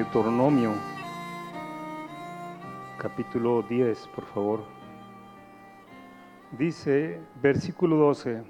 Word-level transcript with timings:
Deuteronomio, 0.00 0.72
capítulo 2.96 3.60
10, 3.60 4.08
por 4.14 4.24
favor. 4.24 4.60
Dice, 6.52 7.20
versículo 7.42 7.96
12, 7.96 8.42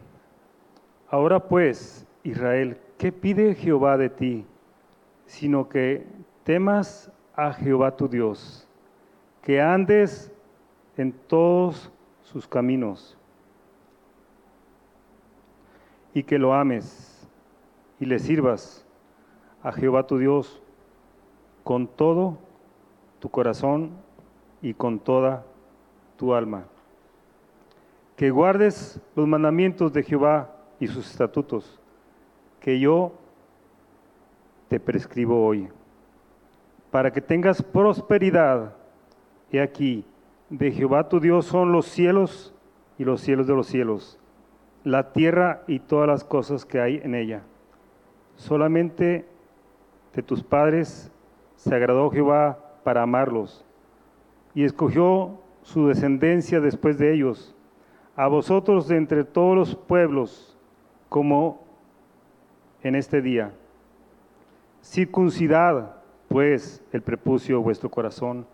ahora 1.09 1.41
pues, 1.41 2.07
Israel, 2.23 2.79
¿qué 2.99 3.11
pide 3.11 3.57
Jehová 3.57 3.97
de 3.97 4.11
ti? 4.11 4.47
Sino 5.27 5.69
que 5.69 6.07
temas 6.45 7.11
a 7.35 7.53
Jehová 7.53 7.97
tu 7.97 8.07
Dios, 8.07 8.69
que 9.43 9.61
andes 9.61 10.33
en 10.97 11.11
todos 11.13 11.91
sus 12.23 12.47
caminos 12.47 13.19
y 16.15 16.23
que 16.23 16.39
lo 16.39 16.55
ames 16.55 17.29
y 17.99 18.05
le 18.05 18.21
sirvas 18.21 18.87
a 19.65 19.73
Jehová 19.73 20.07
tu 20.07 20.17
Dios 20.17 20.63
con 21.65 21.87
todo 21.87 22.39
tu 23.19 23.29
corazón 23.29 23.91
y 24.63 24.75
con 24.75 24.99
toda 24.99 25.45
tu 26.17 26.35
alma. 26.35 26.65
Que 28.17 28.31
guardes 28.31 29.01
los 29.15 29.27
mandamientos 29.27 29.93
de 29.93 30.03
Jehová 30.03 30.51
y 30.79 30.87
sus 30.87 31.11
estatutos, 31.11 31.79
que 32.61 32.79
yo 32.79 33.13
te 34.69 34.79
prescribo 34.79 35.47
hoy, 35.47 35.69
para 36.91 37.13
que 37.13 37.21
tengas 37.21 37.63
prosperidad. 37.63 38.75
He 39.51 39.61
aquí, 39.61 40.05
de 40.49 40.71
Jehová 40.73 41.09
tu 41.09 41.21
Dios 41.21 41.47
son 41.47 41.73
los 41.73 41.87
cielos 41.87 42.55
y 42.99 43.05
los 43.05 43.21
cielos 43.21 43.47
de 43.47 43.55
los 43.55 43.67
cielos, 43.67 44.19
la 44.85 45.13
tierra 45.13 45.63
y 45.67 45.81
todas 45.81 46.09
las 46.09 46.25
cosas 46.25 46.65
que 46.65 46.81
hay 46.81 47.01
en 47.03 47.15
ella. 47.15 47.43
Solamente 48.37 49.27
de 50.15 50.23
tus 50.23 50.43
padres 50.43 51.11
se 51.61 51.75
agradó 51.75 52.11
Jehová 52.11 52.59
para 52.85 53.03
amarlos 53.03 53.67
y 54.55 54.65
escogió 54.65 55.41
su 55.63 55.89
descendencia 55.89 56.59
después 56.59 56.97
de 56.97 57.13
ellos, 57.13 57.55
a 58.17 58.29
vosotros 58.29 58.89
de 58.89 58.97
entre 58.97 59.25
todos 59.25 59.55
los 59.55 59.77
pueblos, 59.77 60.57
como 61.11 61.63
en 62.83 62.95
este 62.95 63.21
día. 63.21 63.53
Circuncidad, 64.83 65.97
pues, 66.29 66.83
el 66.93 67.03
prepucio 67.03 67.61
vuestro 67.61 67.91
corazón, 67.91 68.47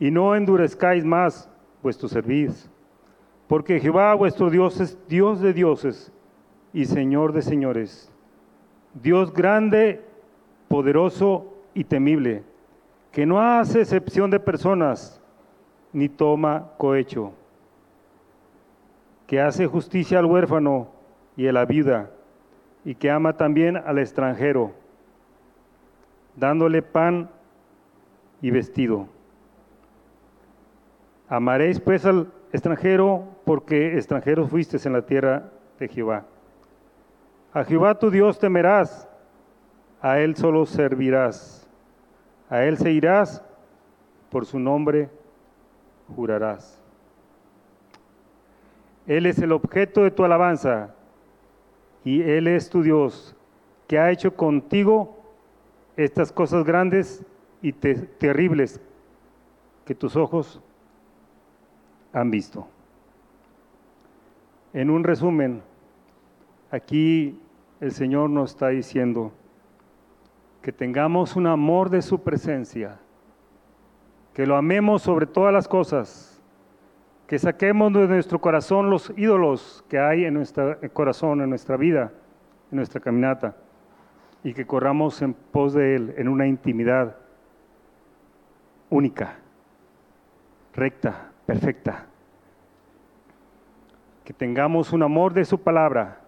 y 0.00 0.10
no 0.10 0.34
endurezcáis 0.34 1.04
más 1.04 1.50
vuestro 1.82 2.08
servicio, 2.08 2.70
porque 3.46 3.78
Jehová 3.78 4.14
vuestro 4.14 4.48
Dios 4.48 4.80
es 4.80 4.98
Dios 5.06 5.42
de 5.42 5.52
dioses 5.52 6.10
y 6.72 6.86
Señor 6.86 7.34
de 7.34 7.42
señores, 7.42 8.10
Dios 8.94 9.34
grande, 9.34 10.02
poderoso 10.68 11.57
y 11.74 11.84
temible, 11.84 12.42
que 13.12 13.26
no 13.26 13.40
hace 13.40 13.80
excepción 13.80 14.30
de 14.30 14.40
personas, 14.40 15.20
ni 15.92 16.08
toma 16.08 16.70
cohecho, 16.76 17.32
que 19.26 19.40
hace 19.40 19.66
justicia 19.66 20.18
al 20.18 20.26
huérfano 20.26 20.88
y 21.36 21.46
a 21.46 21.52
la 21.52 21.64
viuda, 21.64 22.10
y 22.84 22.94
que 22.94 23.10
ama 23.10 23.36
también 23.36 23.76
al 23.76 23.98
extranjero, 23.98 24.72
dándole 26.36 26.82
pan 26.82 27.28
y 28.40 28.50
vestido. 28.50 29.06
Amaréis 31.28 31.80
pues 31.80 32.06
al 32.06 32.32
extranjero, 32.52 33.24
porque 33.44 33.96
extranjeros 33.96 34.48
fuisteis 34.48 34.86
en 34.86 34.92
la 34.92 35.02
tierra 35.02 35.50
de 35.78 35.88
Jehová. 35.88 36.24
A 37.52 37.64
Jehová 37.64 37.98
tu 37.98 38.10
Dios 38.10 38.38
temerás, 38.38 39.08
a 40.00 40.20
Él 40.20 40.36
solo 40.36 40.64
servirás, 40.66 41.57
a 42.50 42.64
Él 42.64 42.78
se 42.78 42.90
irás, 42.92 43.42
por 44.30 44.46
su 44.46 44.58
nombre 44.58 45.10
jurarás. 46.14 46.80
Él 49.06 49.26
es 49.26 49.38
el 49.38 49.52
objeto 49.52 50.02
de 50.02 50.10
tu 50.10 50.24
alabanza 50.24 50.94
y 52.04 52.22
Él 52.22 52.46
es 52.46 52.68
tu 52.68 52.82
Dios, 52.82 53.34
que 53.86 53.98
ha 53.98 54.10
hecho 54.10 54.34
contigo 54.34 55.18
estas 55.96 56.30
cosas 56.30 56.64
grandes 56.64 57.24
y 57.62 57.72
terribles 57.72 58.80
que 59.84 59.94
tus 59.94 60.14
ojos 60.16 60.60
han 62.12 62.30
visto. 62.30 62.68
En 64.74 64.90
un 64.90 65.02
resumen, 65.02 65.62
aquí 66.70 67.40
el 67.80 67.92
Señor 67.92 68.30
nos 68.30 68.50
está 68.50 68.68
diciendo 68.68 69.32
que 70.68 70.72
tengamos 70.72 71.34
un 71.34 71.46
amor 71.46 71.88
de 71.88 72.02
su 72.02 72.22
presencia, 72.22 72.98
que 74.34 74.44
lo 74.44 74.54
amemos 74.54 75.00
sobre 75.00 75.24
todas 75.24 75.50
las 75.50 75.66
cosas, 75.66 76.42
que 77.26 77.38
saquemos 77.38 77.90
de 77.94 78.06
nuestro 78.06 78.38
corazón 78.38 78.90
los 78.90 79.10
ídolos 79.16 79.82
que 79.88 79.98
hay 79.98 80.26
en 80.26 80.34
nuestro 80.34 80.78
corazón, 80.92 81.40
en 81.40 81.48
nuestra 81.48 81.78
vida, 81.78 82.12
en 82.70 82.76
nuestra 82.76 83.00
caminata, 83.00 83.56
y 84.44 84.52
que 84.52 84.66
corramos 84.66 85.22
en 85.22 85.32
pos 85.32 85.72
de 85.72 85.96
Él 85.96 86.14
en 86.18 86.28
una 86.28 86.46
intimidad 86.46 87.16
única, 88.90 89.38
recta, 90.74 91.32
perfecta. 91.46 92.08
Que 94.22 94.34
tengamos 94.34 94.92
un 94.92 95.02
amor 95.02 95.32
de 95.32 95.46
su 95.46 95.62
palabra, 95.62 96.27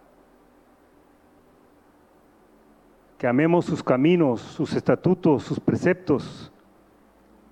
que 3.21 3.27
amemos 3.27 3.67
sus 3.67 3.83
caminos, 3.83 4.41
sus 4.41 4.73
estatutos, 4.73 5.43
sus 5.43 5.61
preceptos, 5.61 6.51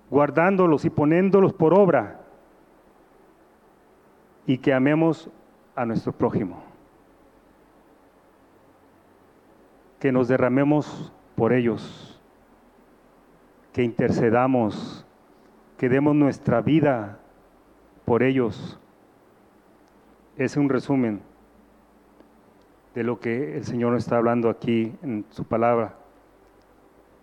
guardándolos 0.09 0.83
y 0.83 0.89
poniéndolos 0.89 1.53
por 1.53 1.75
obra, 1.75 2.21
y 4.47 4.57
que 4.57 4.73
amemos 4.73 5.29
a 5.75 5.85
nuestro 5.85 6.11
prójimo, 6.11 6.63
que 9.99 10.11
nos 10.11 10.27
derramemos 10.27 11.13
por 11.35 11.53
ellos, 11.53 12.19
que 13.71 13.83
intercedamos, 13.83 15.05
que 15.77 15.87
demos 15.87 16.15
nuestra 16.15 16.61
vida 16.61 17.19
por 18.05 18.23
ellos. 18.23 18.79
Es 20.35 20.57
un 20.57 20.67
resumen 20.67 21.21
de 22.99 23.05
lo 23.05 23.21
que 23.21 23.55
el 23.55 23.63
Señor 23.63 23.95
está 23.95 24.17
hablando 24.17 24.49
aquí 24.49 24.93
en 25.01 25.23
su 25.29 25.45
palabra. 25.45 25.95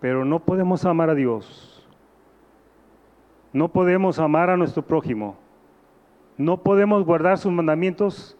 Pero 0.00 0.24
no 0.24 0.40
podemos 0.40 0.86
amar 0.86 1.10
a 1.10 1.14
Dios. 1.14 1.86
No 3.52 3.68
podemos 3.68 4.18
amar 4.18 4.48
a 4.48 4.56
nuestro 4.56 4.82
prójimo. 4.82 5.36
No 6.38 6.62
podemos 6.62 7.04
guardar 7.04 7.36
sus 7.36 7.52
mandamientos 7.52 8.38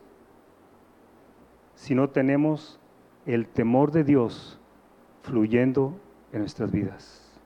si 1.75 1.95
no 1.95 2.09
tenemos 2.09 2.81
el 3.27 3.47
temor 3.47 3.93
de 3.93 4.03
Dios 4.03 4.59
fluyendo 5.21 5.93
en 6.33 6.39
nuestras 6.39 6.73
vidas. 6.73 7.39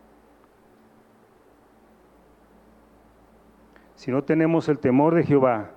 Si 3.96 4.12
no 4.12 4.22
tenemos 4.22 4.68
el 4.68 4.78
temor 4.78 5.16
de 5.16 5.24
Jehová, 5.24 5.72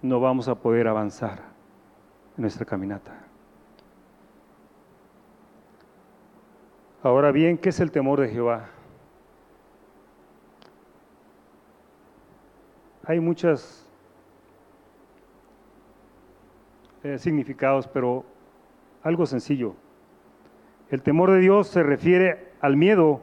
no 0.00 0.18
vamos 0.18 0.48
a 0.48 0.54
poder 0.54 0.88
avanzar 0.88 1.51
en 2.36 2.42
nuestra 2.42 2.64
caminata. 2.64 3.12
Ahora 7.02 7.32
bien, 7.32 7.58
¿qué 7.58 7.70
es 7.70 7.80
el 7.80 7.90
temor 7.90 8.20
de 8.20 8.28
Jehová? 8.28 8.68
Hay 13.04 13.18
muchos 13.18 13.84
eh, 17.02 17.18
significados, 17.18 17.88
pero 17.88 18.24
algo 19.02 19.26
sencillo. 19.26 19.74
El 20.90 21.02
temor 21.02 21.32
de 21.32 21.40
Dios 21.40 21.66
se 21.66 21.82
refiere 21.82 22.52
al 22.60 22.76
miedo 22.76 23.20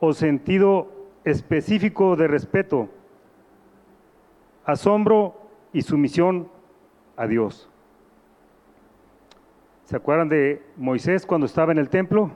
o 0.00 0.12
sentido 0.12 0.92
específico 1.24 2.16
de 2.16 2.28
respeto, 2.28 2.90
asombro 4.66 5.34
y 5.72 5.80
sumisión 5.80 6.50
a 7.16 7.26
Dios. 7.26 7.70
¿Se 9.84 9.96
acuerdan 9.96 10.28
de 10.28 10.64
Moisés 10.76 11.26
cuando 11.26 11.46
estaba 11.46 11.72
en 11.72 11.78
el 11.78 11.90
templo? 11.90 12.30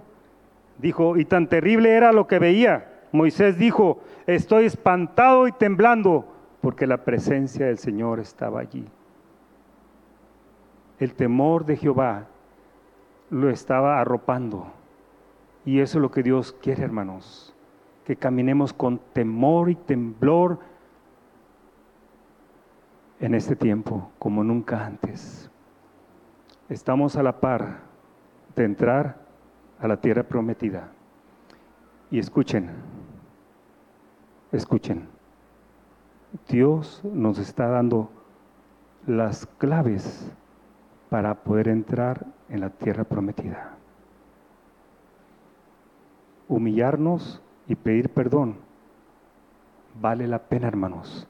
Dijo, 0.78 1.16
y 1.16 1.24
tan 1.24 1.48
terrible 1.48 1.90
era 1.90 2.12
lo 2.12 2.26
que 2.26 2.38
veía. 2.38 3.06
Moisés 3.10 3.58
dijo, 3.58 4.00
estoy 4.26 4.66
espantado 4.66 5.48
y 5.48 5.52
temblando 5.52 6.26
porque 6.60 6.86
la 6.86 7.04
presencia 7.04 7.66
del 7.66 7.78
Señor 7.78 8.20
estaba 8.20 8.60
allí. 8.60 8.84
El 10.98 11.14
temor 11.14 11.64
de 11.64 11.76
Jehová 11.76 12.26
lo 13.30 13.48
estaba 13.48 13.98
arropando. 14.00 14.66
Y 15.64 15.80
eso 15.80 15.98
es 15.98 16.02
lo 16.02 16.10
que 16.10 16.22
Dios 16.22 16.52
quiere, 16.52 16.84
hermanos, 16.84 17.54
que 18.04 18.16
caminemos 18.16 18.72
con 18.72 19.00
temor 19.12 19.70
y 19.70 19.74
temblor 19.74 20.58
en 23.20 23.34
este 23.34 23.56
tiempo 23.56 24.10
como 24.18 24.44
nunca 24.44 24.84
antes 24.84 25.50
estamos 26.68 27.16
a 27.16 27.22
la 27.22 27.40
par 27.40 27.80
de 28.54 28.64
entrar 28.64 29.16
a 29.80 29.88
la 29.88 30.00
tierra 30.00 30.22
prometida. 30.22 30.88
Y 32.10 32.18
escuchen, 32.18 32.70
escuchen, 34.52 35.08
Dios 36.48 37.02
nos 37.04 37.38
está 37.38 37.68
dando 37.68 38.10
las 39.06 39.46
claves 39.58 40.30
para 41.10 41.34
poder 41.42 41.68
entrar 41.68 42.26
en 42.48 42.60
la 42.60 42.70
tierra 42.70 43.04
prometida. 43.04 43.74
Humillarnos 46.48 47.42
y 47.66 47.74
pedir 47.74 48.10
perdón 48.10 48.56
vale 50.00 50.26
la 50.26 50.38
pena, 50.38 50.68
hermanos, 50.68 51.26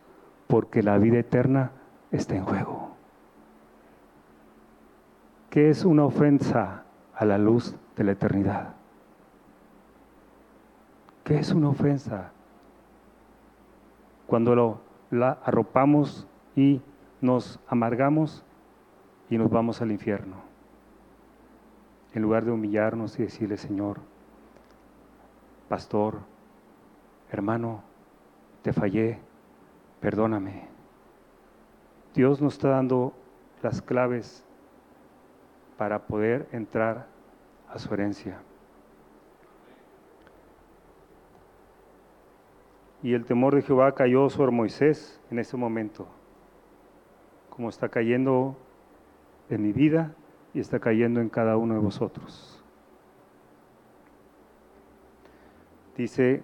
porque 0.46 0.82
la 0.82 0.99
vida 0.99 1.19
eterna 1.19 1.73
está 2.11 2.37
en 2.37 2.44
juego. 2.44 2.88
¿Qué 5.50 5.71
es 5.71 5.85
una 5.85 6.05
ofensa 6.05 6.85
a 7.15 7.25
la 7.25 7.39
luz 7.39 7.75
de 7.97 8.05
la 8.05 8.12
eternidad? 8.12 8.75
¿Qué 11.25 11.39
es 11.39 11.53
una 11.53 11.71
ofensa? 11.71 12.33
Cuando 14.27 14.55
lo, 14.55 14.81
la 15.11 15.39
arropamos 15.45 16.27
y 16.55 16.83
nos 17.23 17.61
amargamos 17.67 18.45
y 19.31 19.39
nos 19.39 19.50
vamos 19.50 19.81
al 19.81 19.91
infierno. 19.91 20.37
En 22.12 22.23
lugar 22.23 22.44
de 22.44 22.51
humillarnos 22.51 23.19
y 23.19 23.23
decirle, 23.23 23.56
Señor, 23.56 24.01
pastor, 25.69 26.21
hermano, 27.31 27.83
te 28.62 28.75
fallé, 28.75 29.19
perdóname. 30.01 30.69
Dios 32.15 32.43
nos 32.43 32.55
está 32.55 32.69
dando 32.69 33.15
las 33.62 33.81
claves 33.81 34.44
para 35.79 36.01
poder 36.01 36.49
entrar 36.53 37.07
a 37.69 37.79
su 37.79 37.95
herencia. 37.95 38.41
Y 43.03 43.15
el 43.15 43.25
temor 43.25 43.55
de 43.55 43.63
Jehová 43.63 43.95
cayó 43.95 44.29
sobre 44.29 44.51
Moisés 44.51 45.21
en 45.31 45.39
ese 45.39 45.57
momento, 45.57 46.09
como 47.49 47.69
está 47.69 47.89
cayendo 47.89 48.57
en 49.49 49.63
mi 49.63 49.73
vida 49.73 50.15
y 50.53 50.59
está 50.59 50.81
cayendo 50.81 51.21
en 51.21 51.29
cada 51.29 51.57
uno 51.57 51.75
de 51.75 51.81
vosotros. 51.81 52.63
Dice, 55.97 56.43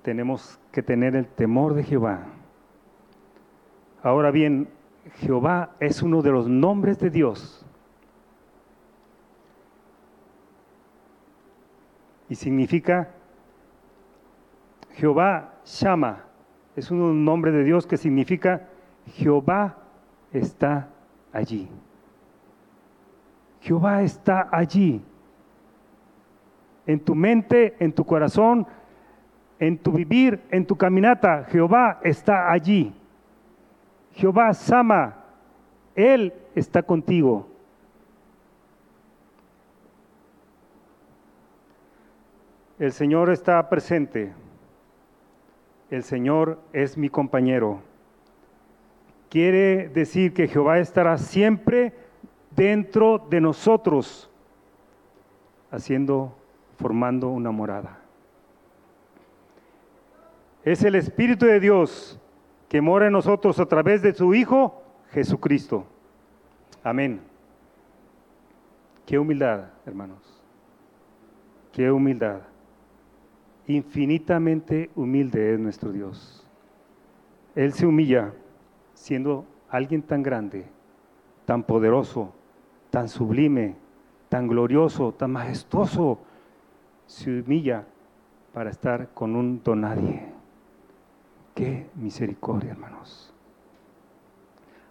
tenemos 0.00 0.58
que 0.72 0.82
tener 0.82 1.14
el 1.14 1.26
temor 1.26 1.74
de 1.74 1.84
Jehová. 1.84 2.24
Ahora 4.02 4.30
bien, 4.30 4.68
Jehová 5.16 5.70
es 5.80 6.02
uno 6.02 6.22
de 6.22 6.30
los 6.30 6.48
nombres 6.48 6.98
de 6.98 7.10
Dios. 7.10 7.64
Y 12.28 12.34
significa 12.34 13.10
Jehová 14.92 15.54
Shama. 15.64 16.24
Es 16.76 16.90
un 16.90 17.24
nombre 17.24 17.52
de 17.52 17.64
Dios 17.64 17.86
que 17.86 17.96
significa 17.96 18.68
Jehová 19.06 19.76
está 20.32 20.88
allí. 21.32 21.68
Jehová 23.60 24.02
está 24.02 24.48
allí. 24.50 25.02
En 26.86 27.00
tu 27.00 27.14
mente, 27.14 27.76
en 27.78 27.92
tu 27.92 28.04
corazón, 28.04 28.66
en 29.58 29.78
tu 29.78 29.92
vivir, 29.92 30.42
en 30.50 30.66
tu 30.66 30.76
caminata, 30.76 31.44
Jehová 31.44 32.00
está 32.02 32.50
allí. 32.50 32.94
Jehová 34.14 34.52
Sama, 34.54 35.16
Él 35.94 36.32
está 36.54 36.82
contigo. 36.82 37.48
El 42.78 42.92
Señor 42.92 43.30
está 43.30 43.68
presente. 43.68 44.32
El 45.90 46.02
Señor 46.02 46.58
es 46.72 46.96
mi 46.96 47.08
compañero. 47.08 47.82
Quiere 49.28 49.88
decir 49.88 50.34
que 50.34 50.48
Jehová 50.48 50.78
estará 50.78 51.16
siempre 51.16 51.92
dentro 52.50 53.18
de 53.30 53.40
nosotros, 53.40 54.30
haciendo, 55.70 56.36
formando 56.76 57.28
una 57.28 57.50
morada. 57.50 57.98
Es 60.64 60.82
el 60.84 60.94
Espíritu 60.94 61.46
de 61.46 61.60
Dios 61.60 62.20
que 62.72 62.80
mora 62.80 63.08
en 63.08 63.12
nosotros 63.12 63.60
a 63.60 63.66
través 63.66 64.00
de 64.00 64.14
su 64.14 64.32
Hijo 64.32 64.82
Jesucristo. 65.10 65.84
Amén. 66.82 67.20
Qué 69.04 69.18
humildad, 69.18 69.64
hermanos. 69.84 70.42
Qué 71.70 71.92
humildad. 71.92 72.40
Infinitamente 73.66 74.88
humilde 74.96 75.52
es 75.52 75.60
nuestro 75.60 75.92
Dios. 75.92 76.48
Él 77.54 77.74
se 77.74 77.84
humilla 77.84 78.32
siendo 78.94 79.44
alguien 79.68 80.00
tan 80.00 80.22
grande, 80.22 80.64
tan 81.44 81.64
poderoso, 81.64 82.32
tan 82.90 83.10
sublime, 83.10 83.76
tan 84.30 84.48
glorioso, 84.48 85.12
tan 85.12 85.32
majestuoso. 85.32 86.20
Se 87.06 87.42
humilla 87.42 87.84
para 88.54 88.70
estar 88.70 89.10
con 89.12 89.36
un 89.36 89.62
donadie. 89.62 90.41
Qué 91.54 91.86
misericordia, 91.96 92.72
hermanos. 92.72 93.32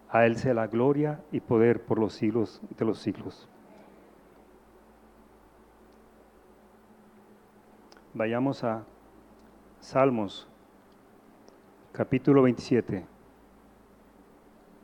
A 0.10 0.26
Él 0.26 0.38
sea 0.38 0.54
la 0.54 0.68
gloria 0.68 1.24
y 1.32 1.40
poder 1.40 1.84
por 1.84 1.98
los 1.98 2.14
siglos 2.14 2.62
de 2.78 2.86
los 2.86 3.00
siglos. 3.00 3.48
Vayamos 8.14 8.64
a 8.64 8.84
Salmos, 9.80 10.48
capítulo 11.94 12.44
27. 12.44 13.06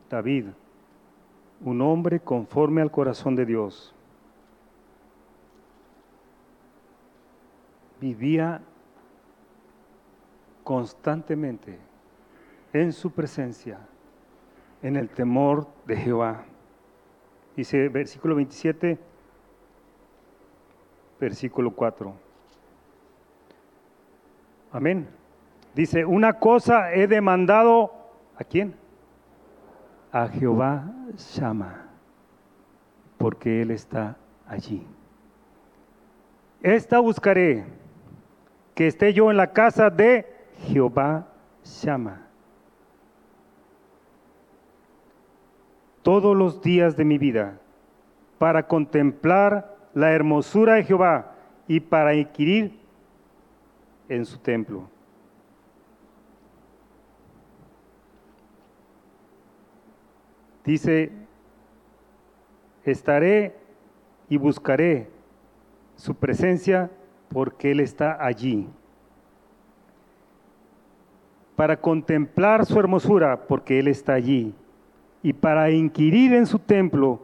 David, 0.10 0.46
un 1.62 1.81
hombre 1.81 2.22
conforme 2.22 2.81
al 2.81 2.89
corazón 2.89 3.36
de 3.36 3.46
Dios, 3.46 3.93
vivía 8.00 8.62
constantemente 10.67 11.79
en 12.74 12.91
su 12.91 13.09
presencia, 13.12 13.79
en 14.81 14.97
el 14.97 15.07
temor 15.07 15.65
de 15.86 15.95
Jehová. 15.95 16.43
Dice 17.55 17.88
versículo 17.88 18.36
27, 18.36 18.97
versículo 21.21 21.71
4. 21.71 22.13
Amén. 24.74 25.07
Dice, 25.74 26.03
una 26.03 26.33
cosa 26.33 26.91
he 26.91 27.07
demandado, 27.07 27.93
¿a 28.36 28.43
quién? 28.43 28.75
A 30.12 30.27
Jehová 30.27 30.91
llama, 31.33 31.88
porque 33.17 33.62
Él 33.62 33.71
está 33.71 34.17
allí. 34.45 34.86
Esta 36.62 37.00
buscaré, 37.00 37.63
que 38.75 38.88
esté 38.88 39.13
yo 39.13 39.31
en 39.31 39.38
la 39.38 39.53
casa 39.53 39.89
de 39.89 40.36
Jehová 40.65 41.27
llama. 41.81 42.27
Todos 46.01 46.35
los 46.35 46.61
días 46.61 46.95
de 46.95 47.05
mi 47.05 47.17
vida 47.17 47.59
para 48.37 48.67
contemplar 48.67 49.75
la 49.93 50.11
hermosura 50.11 50.75
de 50.75 50.83
Jehová 50.83 51.35
y 51.67 51.79
para 51.79 52.15
inquirir 52.15 52.79
en 54.07 54.25
su 54.25 54.37
templo. 54.37 54.89
Dice, 60.63 61.11
estaré 62.83 63.55
y 64.29 64.37
buscaré 64.37 65.09
su 65.95 66.15
presencia 66.15 66.91
porque 67.29 67.71
Él 67.71 67.79
está 67.79 68.23
allí 68.23 68.69
para 71.57 71.81
contemplar 71.81 72.67
su 72.67 72.79
hermosura, 72.79 73.47
porque 73.47 73.79
Él 73.79 73.87
está 73.87 74.13
allí, 74.13 74.53
y 75.23 75.33
para 75.33 75.71
inquirir 75.71 76.35
en 76.35 76.45
su 76.45 76.59
templo, 76.59 77.19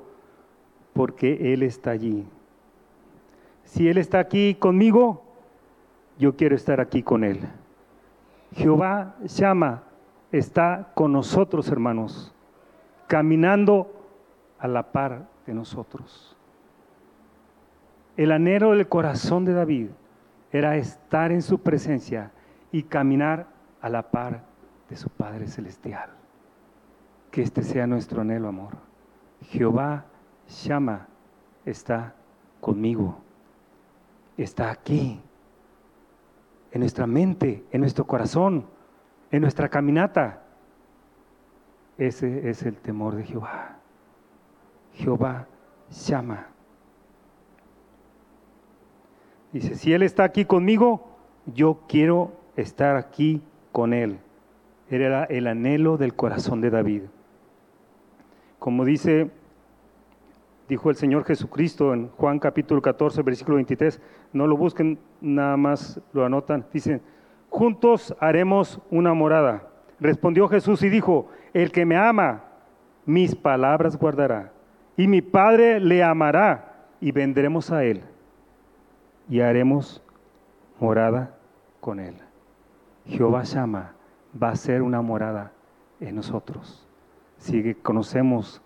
porque 0.92 1.54
Él 1.54 1.62
está 1.62 1.92
allí. 1.92 2.26
Si 3.64 3.88
Él 3.88 4.00
está 4.00 4.18
aquí 4.18 4.56
conmigo, 4.56 5.24
yo 6.18 6.36
quiero 6.36 6.56
estar 6.56 6.82
aquí 6.82 7.04
con 7.04 7.24
Él. 7.24 7.42
Jehová 8.56 9.16
llama, 9.24 9.84
está 10.32 10.90
con 10.96 11.12
nosotros, 11.12 11.70
hermanos, 11.70 12.34
caminando 13.06 13.94
a 14.58 14.68
la 14.68 14.92
par 14.92 15.28
de 15.46 15.54
nosotros. 15.54 16.36
El 18.18 18.32
anhelo 18.32 18.72
del 18.72 18.88
corazón 18.88 19.46
de 19.46 19.54
David 19.54 19.90
era 20.52 20.76
estar 20.76 21.32
en 21.32 21.44
su 21.44 21.60
presencia 21.60 22.32
y 22.72 22.82
caminar 22.82 23.53
a 23.84 23.90
la 23.90 24.10
par 24.10 24.42
de 24.90 24.96
su 24.96 25.10
Padre 25.10 25.46
Celestial. 25.48 26.10
Que 27.30 27.42
este 27.42 27.64
sea 27.64 27.86
nuestro 27.86 28.22
anhelo, 28.22 28.48
amor. 28.48 28.78
Jehová 29.42 30.06
llama, 30.64 31.08
está 31.66 32.16
conmigo. 32.62 33.20
está 34.38 34.72
aquí, 34.72 35.22
en 36.72 36.80
nuestra 36.80 37.06
mente, 37.06 37.64
en 37.72 37.82
nuestro 37.82 38.08
corazón, 38.08 38.66
en 39.30 39.42
nuestra 39.42 39.70
caminata. 39.70 40.42
Ese 41.98 42.50
es 42.50 42.64
el 42.64 42.78
temor 42.78 43.16
de 43.16 43.26
Jehová. 43.26 43.78
Jehová 44.94 45.46
llama. 46.08 46.48
Dice, 49.52 49.76
si 49.76 49.94
Él 49.94 50.02
está 50.04 50.24
aquí 50.24 50.46
conmigo, 50.46 51.06
yo 51.46 51.82
quiero 51.88 52.32
estar 52.56 52.96
aquí 52.96 53.44
con 53.74 53.92
Él. 53.92 54.20
Era 54.90 55.26
el 55.26 55.48
anhelo 55.48 55.98
del 55.98 56.14
corazón 56.14 56.62
de 56.62 56.70
David. 56.70 57.02
Como 58.60 58.86
dice, 58.86 59.30
dijo 60.70 60.90
el 60.90 60.96
Señor 60.96 61.26
Jesucristo 61.26 61.94
en 61.94 62.08
Juan 62.10 62.40
capítulo 62.40 62.82
14, 62.82 63.22
versículo 63.24 63.56
23, 63.56 64.00
no 64.32 64.48
lo 64.48 64.56
busquen, 64.56 65.00
nada 65.20 65.58
más 65.58 66.00
lo 66.14 66.24
anotan. 66.24 66.66
Dice, 66.72 67.02
juntos 67.50 68.16
haremos 68.22 68.80
una 68.90 69.14
morada. 69.14 69.68
Respondió 70.00 70.48
Jesús 70.48 70.82
y 70.84 70.90
dijo, 70.90 71.28
el 71.54 71.72
que 71.72 71.86
me 71.86 71.98
ama, 71.98 72.44
mis 73.06 73.36
palabras 73.36 73.98
guardará. 73.98 74.54
Y 74.96 75.08
mi 75.08 75.22
Padre 75.22 75.80
le 75.80 76.04
amará 76.04 76.86
y 77.02 77.12
vendremos 77.12 77.72
a 77.72 77.84
él 77.84 78.04
y 79.28 79.42
haremos 79.42 80.02
morada 80.80 81.36
con 81.80 82.00
él. 82.00 82.16
Jehová 83.06 83.44
llama, 83.44 83.94
va 84.42 84.50
a 84.50 84.56
ser 84.56 84.82
una 84.82 85.02
morada 85.02 85.52
en 86.00 86.16
nosotros. 86.16 86.88
Si 87.38 87.76
conocemos 87.76 88.62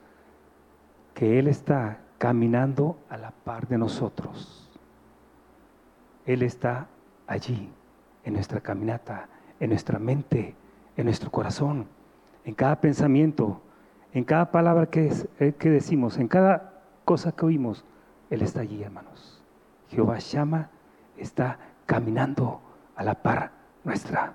que 1.13 1.39
Él 1.39 1.48
está 1.48 2.00
caminando 2.17 2.98
a 3.10 3.17
la 3.17 3.32
par 3.32 3.67
de 3.67 3.77
nosotros, 3.77 4.70
Él 6.25 6.44
está 6.44 6.88
allí, 7.25 7.70
en 8.24 8.34
nuestra 8.34 8.60
caminata, 8.60 9.29
en 9.60 9.70
nuestra 9.70 10.00
mente, 10.00 10.56
en 10.96 11.06
nuestro 11.06 11.32
corazón, 11.32 11.88
en 12.44 12.53
cada 12.53 12.79
pensamiento, 12.79 13.62
en 14.13 14.24
cada 14.24 14.51
palabra 14.51 14.88
que, 14.88 15.12
eh, 15.39 15.56
decimos, 15.60 16.17
en 16.17 16.27
cada 16.27 16.82
cosa 17.06 17.32
que 17.32 17.46
oímos, 17.46 17.86
Él 18.29 18.41
está 18.41 18.62
allí, 18.62 18.84
hermanos. 18.84 19.41
Jehová 19.89 20.20
llama, 20.20 20.70
está 21.17 21.58
caminando 21.86 22.62
a 22.96 23.03
la 23.03 23.15
par 23.15 23.57
nuestra. 23.88 24.34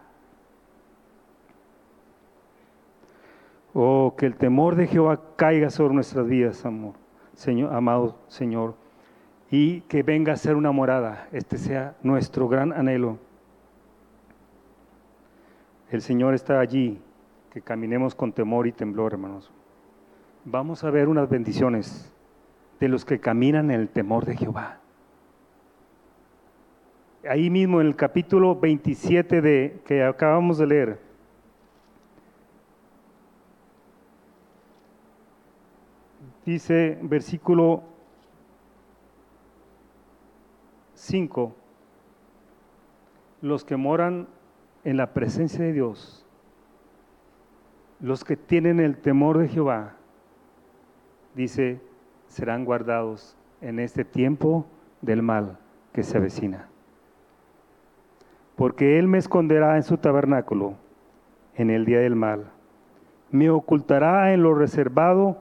Oh, 3.75 4.15
que 4.17 4.27
el 4.27 4.35
temor 4.35 4.75
de 4.77 4.87
Jehová 4.87 5.21
caiga 5.37 5.71
sobre 5.71 5.95
nuestras 5.95 6.27
vidas, 6.27 6.65
amor, 6.67 6.95
Señor, 7.35 7.73
amado 7.73 8.19
Señor, 8.29 8.75
y 9.51 9.83
que 9.83 10.03
venga 10.03 10.33
a 10.33 10.37
ser 10.37 10.57
una 10.57 10.73
morada. 10.73 11.29
Este 11.33 11.59
sea 11.59 11.95
nuestro 12.03 12.49
gran 12.49 12.73
anhelo. 12.73 13.19
El 15.91 16.01
Señor 16.01 16.35
está 16.35 16.59
allí, 16.59 17.01
que 17.51 17.61
caminemos 17.61 18.15
con 18.15 18.33
temor 18.33 18.67
y 18.67 18.73
temblor, 18.73 19.13
hermanos. 19.13 19.53
Vamos 20.45 20.83
a 20.83 20.91
ver 20.91 21.09
unas 21.09 21.29
bendiciones 21.29 22.13
de 22.81 22.89
los 22.89 23.05
que 23.05 23.21
caminan 23.21 23.71
en 23.71 23.81
el 23.81 23.89
temor 23.89 24.25
de 24.25 24.37
Jehová 24.37 24.82
ahí 27.29 27.51
mismo 27.51 27.81
en 27.81 27.87
el 27.89 27.97
capítulo 27.97 28.59
27 28.59 29.41
de, 29.41 29.81
que 29.85 30.03
acabamos 30.03 30.59
de 30.59 30.67
leer. 30.67 30.99
Dice 36.45 36.99
versículo 37.03 37.85
5, 40.95 41.55
los 43.43 43.65
que 43.65 43.77
moran 43.77 44.27
en 44.83 44.97
la 44.97 45.15
presencia 45.15 45.65
de 45.65 45.73
Dios, 45.73 46.27
los 48.01 48.25
que 48.25 48.37
tienen 48.37 48.81
el 48.81 48.97
temor 48.97 49.39
de 49.39 49.49
Jehová, 49.49 49.95
dice, 51.37 51.81
serán 52.27 52.65
guardados 52.65 53.37
en 53.61 53.79
este 53.79 54.05
tiempo 54.05 54.67
del 55.01 55.23
mal 55.23 55.59
que 55.93 56.03
se 56.03 56.19
avecina 56.19 56.72
porque 58.57 58.99
Él 58.99 59.09
me 59.09 59.19
esconderá 59.19 59.77
en 59.77 59.83
su 59.83 59.97
tabernáculo 59.99 60.75
en 61.55 61.71
el 61.71 61.85
día 61.85 62.01
del 62.01 62.17
mal, 62.17 62.51
me 63.31 63.51
ocultará 63.51 64.33
en 64.33 64.43
lo 64.43 64.55
reservado 64.55 65.39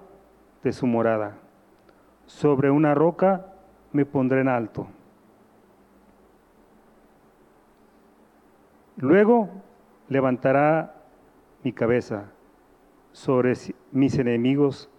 de 0.64 0.72
su 0.72 0.88
morada, 0.88 1.38
sobre 2.26 2.72
una 2.72 2.94
roca 2.94 3.48
me 3.92 4.06
pondré 4.06 4.42
en 4.42 4.48
alto. 4.48 4.88
Luego 8.98 9.50
levantará 10.10 10.96
mi 11.64 11.74
cabeza 11.74 12.26
sobre 13.12 13.54
mis 13.92 14.18
enemigos 14.18 14.90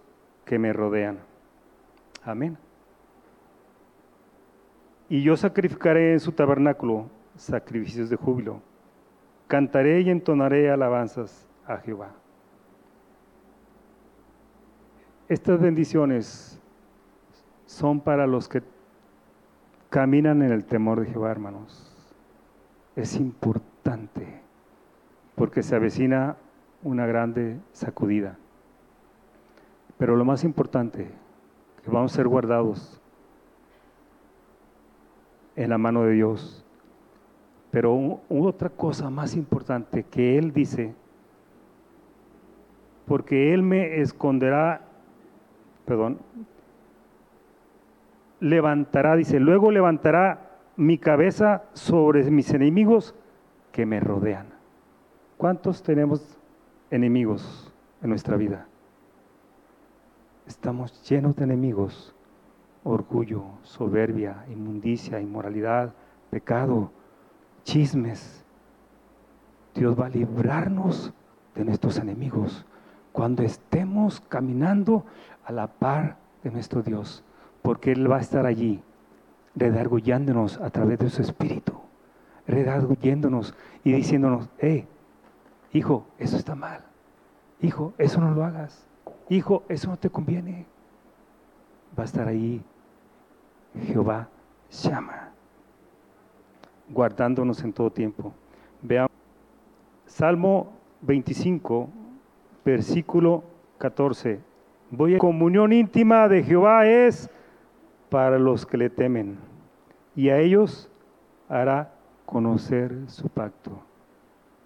que 0.45 0.59
me 0.59 0.73
rodean. 0.73 1.19
Amén. 2.23 2.57
Y 5.09 5.23
yo 5.23 5.37
sacrificaré 5.37 6.13
en 6.13 6.19
su 6.19 6.31
tabernáculo 6.31 7.07
sacrificios 7.35 8.09
de 8.09 8.15
júbilo. 8.15 8.61
Cantaré 9.47 10.01
y 10.01 10.09
entonaré 10.09 10.69
alabanzas 10.71 11.47
a 11.65 11.77
Jehová. 11.77 12.11
Estas 15.27 15.59
bendiciones 15.59 16.59
son 17.65 17.99
para 17.99 18.27
los 18.27 18.47
que 18.47 18.61
caminan 19.89 20.41
en 20.41 20.51
el 20.51 20.65
temor 20.65 20.99
de 20.99 21.07
Jehová, 21.07 21.31
hermanos. 21.31 21.95
Es 22.95 23.15
importante 23.15 24.41
porque 25.35 25.63
se 25.63 25.75
avecina 25.75 26.37
una 26.83 27.05
grande 27.05 27.59
sacudida. 27.71 28.37
Pero 29.97 30.15
lo 30.15 30.25
más 30.25 30.43
importante, 30.43 31.09
que 31.83 31.91
vamos 31.91 32.13
a 32.13 32.15
ser 32.15 32.27
guardados 32.27 33.01
en 35.55 35.69
la 35.69 35.77
mano 35.77 36.03
de 36.03 36.13
Dios 36.13 36.62
pero 37.73 38.21
otra 38.29 38.69
cosa 38.69 39.09
más 39.09 39.35
importante 39.35 40.03
que 40.03 40.37
Él 40.37 40.53
dice, 40.53 40.93
porque 43.07 43.51
Él 43.51 43.63
me 43.63 43.99
esconderá, 43.99 44.81
perdón, 45.83 46.19
levantará, 48.39 49.15
dice, 49.15 49.39
luego 49.39 49.71
levantará 49.71 50.51
mi 50.77 50.99
cabeza 50.99 51.63
sobre 51.73 52.29
mis 52.29 52.53
enemigos 52.53 53.15
que 53.71 53.87
me 53.87 53.99
rodean. 53.99 54.45
¿Cuántos 55.37 55.81
tenemos 55.81 56.37
enemigos 56.91 57.73
en 58.03 58.09
nuestra 58.11 58.37
vida? 58.37 58.67
Estamos 60.45 61.09
llenos 61.09 61.35
de 61.37 61.45
enemigos, 61.45 62.13
orgullo, 62.83 63.45
soberbia, 63.63 64.45
inmundicia, 64.47 65.19
inmoralidad, 65.19 65.91
pecado 66.29 66.91
chismes. 67.63 68.43
Dios 69.73 69.99
va 69.99 70.05
a 70.05 70.09
librarnos 70.09 71.13
de 71.55 71.65
nuestros 71.65 71.97
enemigos 71.97 72.65
cuando 73.11 73.43
estemos 73.43 74.21
caminando 74.21 75.05
a 75.45 75.51
la 75.51 75.67
par 75.67 76.17
de 76.43 76.51
nuestro 76.51 76.81
Dios, 76.81 77.23
porque 77.61 77.91
Él 77.91 78.11
va 78.11 78.17
a 78.17 78.21
estar 78.21 78.45
allí, 78.45 78.81
redarguyéndonos 79.55 80.59
a 80.59 80.69
través 80.69 80.99
de 80.99 81.09
su 81.09 81.21
Espíritu, 81.21 81.73
redarguyéndonos 82.47 83.55
y 83.83 83.93
diciéndonos, 83.93 84.49
hey, 84.57 84.87
hijo, 85.73 86.05
eso 86.17 86.37
está 86.37 86.55
mal, 86.55 86.83
hijo, 87.61 87.93
eso 87.97 88.19
no 88.19 88.31
lo 88.31 88.43
hagas, 88.43 88.87
hijo, 89.29 89.63
eso 89.69 89.89
no 89.89 89.97
te 89.97 90.09
conviene. 90.09 90.65
Va 91.97 92.03
a 92.03 92.05
estar 92.05 92.27
ahí, 92.27 92.63
Jehová 93.85 94.27
llama 94.71 95.32
guardándonos 96.93 97.63
en 97.63 97.73
todo 97.73 97.89
tiempo. 97.91 98.33
Veamos 98.81 99.11
Salmo 100.05 100.71
25, 101.01 101.89
versículo 102.63 103.43
14. 103.79 104.39
Voy 104.91 105.15
a 105.15 105.17
comunión 105.17 105.73
íntima 105.73 106.27
de 106.27 106.43
Jehová 106.43 106.85
es 106.85 107.29
para 108.09 108.37
los 108.37 108.65
que 108.65 108.77
le 108.77 108.91
temen, 108.91 109.39
y 110.15 110.29
a 110.29 110.37
ellos 110.37 110.89
hará 111.49 111.91
conocer 112.27 112.95
su 113.07 113.27
pacto. 113.27 113.71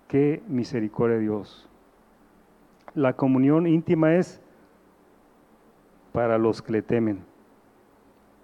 Qué 0.10 0.44
misericordia 0.48 1.18
Dios. 1.18 1.70
La 2.94 3.14
comunión 3.14 3.68
íntima 3.68 4.16
es 4.16 4.42
para 6.12 6.38
los 6.38 6.62
que 6.62 6.74
le 6.74 6.82
temen, 6.82 7.24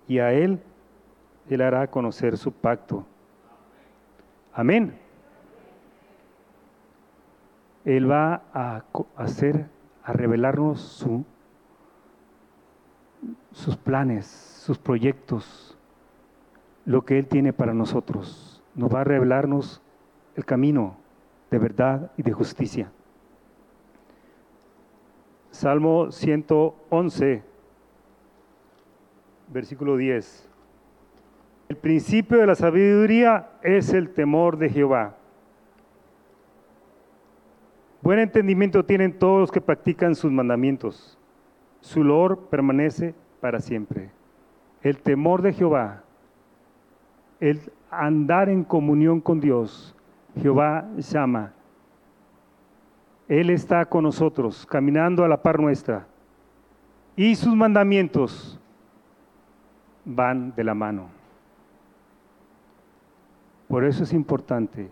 y 0.08 0.20
a 0.20 0.32
Él 0.32 0.62
Él 1.50 1.62
hará 1.62 1.88
conocer 1.88 2.38
su 2.38 2.54
pacto. 2.54 3.06
Amén. 4.54 5.00
Él 7.86 8.10
va 8.10 8.44
a 8.54 8.84
hacer, 9.18 9.66
a 10.04 10.14
revelarnos 10.14 10.80
su, 10.80 11.26
sus 13.52 13.76
planes, 13.76 14.26
sus 14.26 14.78
proyectos, 14.78 15.78
lo 16.86 17.04
que 17.04 17.18
Él 17.18 17.28
tiene 17.28 17.52
para 17.52 17.74
nosotros. 17.74 18.62
Nos 18.76 18.94
va 18.94 19.02
a 19.02 19.04
revelarnos 19.04 19.82
el 20.36 20.46
camino 20.46 20.98
de 21.52 21.58
verdad 21.60 22.12
y 22.18 22.24
de 22.24 22.32
justicia. 22.32 22.92
Salmo 25.52 26.12
111, 26.12 27.44
versículo 29.50 29.98
10. 29.98 30.50
El 31.70 31.78
principio 31.78 32.38
de 32.38 32.48
la 32.48 32.56
sabiduría 32.56 33.50
es 33.62 33.94
el 33.94 34.10
temor 34.10 34.58
de 34.58 34.70
Jehová. 34.70 35.16
Buen 38.02 38.20
entendimiento 38.20 38.84
tienen 38.84 39.18
todos 39.18 39.40
los 39.40 39.52
que 39.52 39.62
practican 39.62 40.14
sus 40.14 40.32
mandamientos. 40.32 41.18
Su 41.80 42.04
lor 42.04 42.48
permanece 42.50 43.16
para 43.40 43.60
siempre. 43.60 44.12
El 44.82 44.98
temor 44.98 45.42
de 45.42 45.54
Jehová, 45.54 46.04
el 47.40 47.62
andar 47.90 48.50
en 48.50 48.66
comunión 48.66 49.22
con 49.22 49.40
Dios, 49.40 49.96
Jehová 50.36 50.86
llama. 50.98 51.54
Él 53.28 53.50
está 53.50 53.86
con 53.86 54.04
nosotros, 54.04 54.66
caminando 54.66 55.24
a 55.24 55.30
la 55.30 55.42
par 55.42 55.60
nuestra. 55.60 56.06
Y 57.16 57.36
sus 57.36 57.56
mandamientos 57.56 58.60
van 60.04 60.54
de 60.56 60.64
la 60.64 60.74
mano. 60.74 61.10
Por 63.68 63.86
eso 63.86 64.04
es 64.04 64.14
importante 64.14 64.90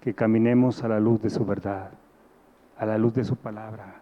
que 0.00 0.14
caminemos 0.14 0.82
a 0.82 0.88
la 0.88 1.00
luz 1.00 1.20
de 1.22 1.30
su 1.30 1.44
verdad, 1.44 1.90
a 2.78 2.86
la 2.86 2.98
luz 2.98 3.14
de 3.14 3.24
su 3.24 3.36
palabra, 3.36 4.00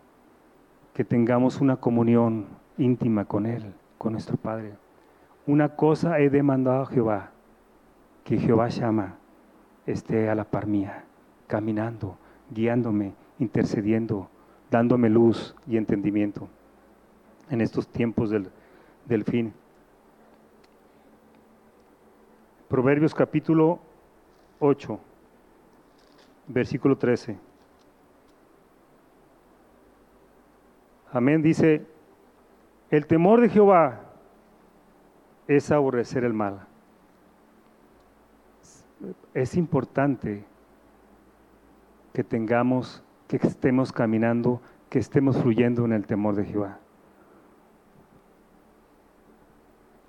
que 0.93 1.05
tengamos 1.05 1.61
una 1.61 1.77
comunión 1.77 2.47
íntima 2.79 3.25
con 3.25 3.47
Él, 3.47 3.75
con 3.99 4.13
nuestro 4.13 4.37
Padre. 4.37 4.75
Una 5.47 5.71
cosa 5.71 6.19
he 6.21 6.31
demandado 6.31 6.83
a 6.83 6.87
Jehová, 6.87 7.31
que 8.25 8.39
Jehová 8.39 8.69
llama, 8.69 9.17
esté 9.87 10.31
a 10.31 10.35
la 10.35 10.45
par 10.45 10.67
mía, 10.67 11.05
caminando, 11.47 12.17
guiándome, 12.51 13.15
intercediendo, 13.39 14.29
dándome 14.71 15.11
luz 15.11 15.55
y 15.67 15.77
entendimiento 15.77 16.49
en 17.51 17.61
estos 17.61 17.89
tiempos 17.89 18.31
del, 18.31 18.51
del 19.07 19.25
fin. 19.25 19.53
Proverbios 22.69 23.15
capítulo 23.15 23.81
8, 24.59 25.01
versículo 26.49 26.97
13. 26.97 27.39
Amén, 31.13 31.43
dice, 31.43 31.87
el 32.91 33.07
temor 33.07 33.41
de 33.41 33.49
Jehová 33.49 34.01
es 35.47 35.71
aborrecer 35.71 36.25
el 36.25 36.33
mal. 36.33 36.67
Es 39.33 39.55
importante 39.57 40.45
que 42.13 42.25
tengamos, 42.25 43.03
que 43.29 43.37
estemos 43.37 43.93
caminando, 43.93 44.61
que 44.89 44.99
estemos 44.99 45.37
fluyendo 45.37 45.85
en 45.85 45.93
el 45.93 46.07
temor 46.07 46.37
de 46.37 46.45
Jehová. 46.45 46.79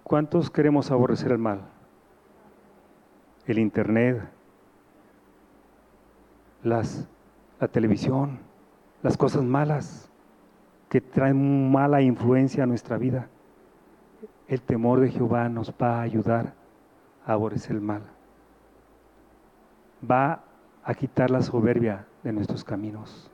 ¿Cuántos 0.03 0.49
queremos 0.49 0.91
aborrecer 0.91 1.31
el 1.31 1.39
mal? 1.39 1.61
el 3.47 3.59
internet, 3.59 4.21
las, 6.65 7.07
la 7.59 7.67
televisión, 7.67 8.39
las 9.03 9.15
cosas 9.15 9.43
malas 9.43 10.09
que 10.89 10.99
traen 10.99 11.71
mala 11.71 12.01
influencia 12.01 12.63
a 12.63 12.67
nuestra 12.67 12.97
vida. 12.97 13.27
El 14.47 14.61
temor 14.61 14.99
de 14.99 15.11
Jehová 15.11 15.47
nos 15.47 15.71
va 15.71 15.99
a 15.99 16.01
ayudar 16.01 16.53
a 17.25 17.33
aborrecer 17.33 17.75
el 17.75 17.81
mal. 17.81 18.01
Va 20.09 20.43
a 20.83 20.93
quitar 20.95 21.29
la 21.31 21.41
soberbia 21.41 22.05
de 22.23 22.33
nuestros 22.33 22.63
caminos. 22.63 23.31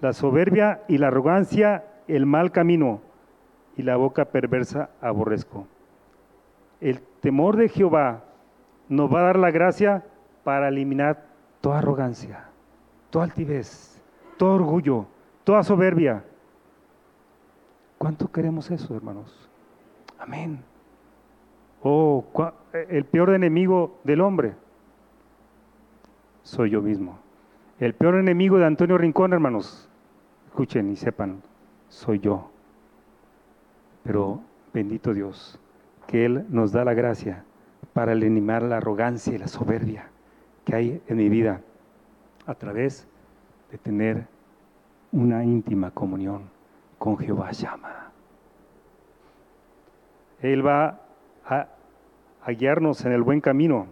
La 0.00 0.12
soberbia 0.12 0.82
y 0.88 0.98
la 0.98 1.08
arrogancia, 1.08 1.84
el 2.08 2.26
mal 2.26 2.50
camino 2.50 3.00
y 3.76 3.82
la 3.82 3.96
boca 3.96 4.24
perversa 4.26 4.90
aborrezco. 5.00 5.66
El 6.80 7.00
temor 7.20 7.56
de 7.56 7.68
Jehová 7.68 8.24
nos 8.88 9.12
va 9.12 9.20
a 9.20 9.24
dar 9.24 9.38
la 9.38 9.52
gracia 9.52 10.04
para 10.42 10.68
eliminar 10.68 11.31
toda 11.62 11.78
arrogancia, 11.78 12.44
toda 13.08 13.24
altivez, 13.24 14.02
todo 14.36 14.56
orgullo, 14.56 15.06
toda 15.44 15.62
soberbia. 15.62 16.24
¿Cuánto 17.96 18.30
queremos 18.30 18.70
eso, 18.70 18.94
hermanos? 18.94 19.48
Amén. 20.18 20.62
Oh, 21.82 22.24
el 22.90 23.04
peor 23.06 23.30
enemigo 23.30 23.98
del 24.04 24.20
hombre 24.20 24.54
soy 26.42 26.70
yo 26.70 26.82
mismo. 26.82 27.18
El 27.78 27.94
peor 27.94 28.16
enemigo 28.16 28.58
de 28.58 28.66
Antonio 28.66 28.98
Rincón, 28.98 29.32
hermanos, 29.32 29.88
escuchen 30.46 30.90
y 30.90 30.96
sepan, 30.96 31.42
soy 31.88 32.18
yo. 32.18 32.50
Pero 34.02 34.40
bendito 34.74 35.14
Dios, 35.14 35.58
que 36.08 36.24
Él 36.24 36.44
nos 36.50 36.72
da 36.72 36.84
la 36.84 36.94
gracia 36.94 37.44
para 37.92 38.12
eliminar 38.12 38.64
la 38.64 38.78
arrogancia 38.78 39.34
y 39.34 39.38
la 39.38 39.48
soberbia 39.48 40.11
que 40.64 40.74
hay 40.74 41.02
en 41.06 41.16
mi 41.16 41.28
vida 41.28 41.60
a 42.46 42.54
través 42.54 43.06
de 43.70 43.78
tener 43.78 44.26
una 45.12 45.44
íntima 45.44 45.90
comunión 45.90 46.50
con 46.98 47.18
Jehová 47.18 47.50
llama. 47.52 48.12
Él 50.40 50.66
va 50.66 51.00
a, 51.44 51.68
guiarnos 52.52 53.04
en 53.04 53.12
el 53.12 53.22
buen 53.22 53.40
camino 53.40 53.86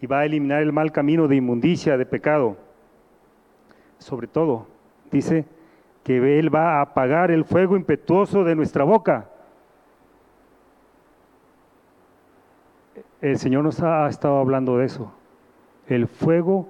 y 0.00 0.06
va 0.06 0.20
a 0.20 0.24
eliminar 0.24 0.62
el 0.62 0.72
mal 0.72 0.92
camino 0.92 1.28
de 1.28 1.36
inmundicia, 1.36 1.96
de 1.96 2.06
pecado. 2.06 2.56
Sobre 3.98 4.26
todo, 4.26 4.66
dice 5.10 5.44
que 6.04 6.38
Él 6.38 6.54
va 6.54 6.78
a 6.78 6.82
apagar 6.82 7.30
el 7.30 7.44
fuego 7.44 7.76
impetuoso 7.76 8.44
de 8.44 8.54
nuestra 8.54 8.84
boca 8.84 9.28
el 13.20 13.38
Señor 13.38 13.64
nos 13.64 13.82
ha 13.82 14.08
estado 14.08 14.38
hablando 14.38 14.78
de 14.78 14.86
eso. 14.86 15.12
El 15.88 16.06
fuego 16.06 16.68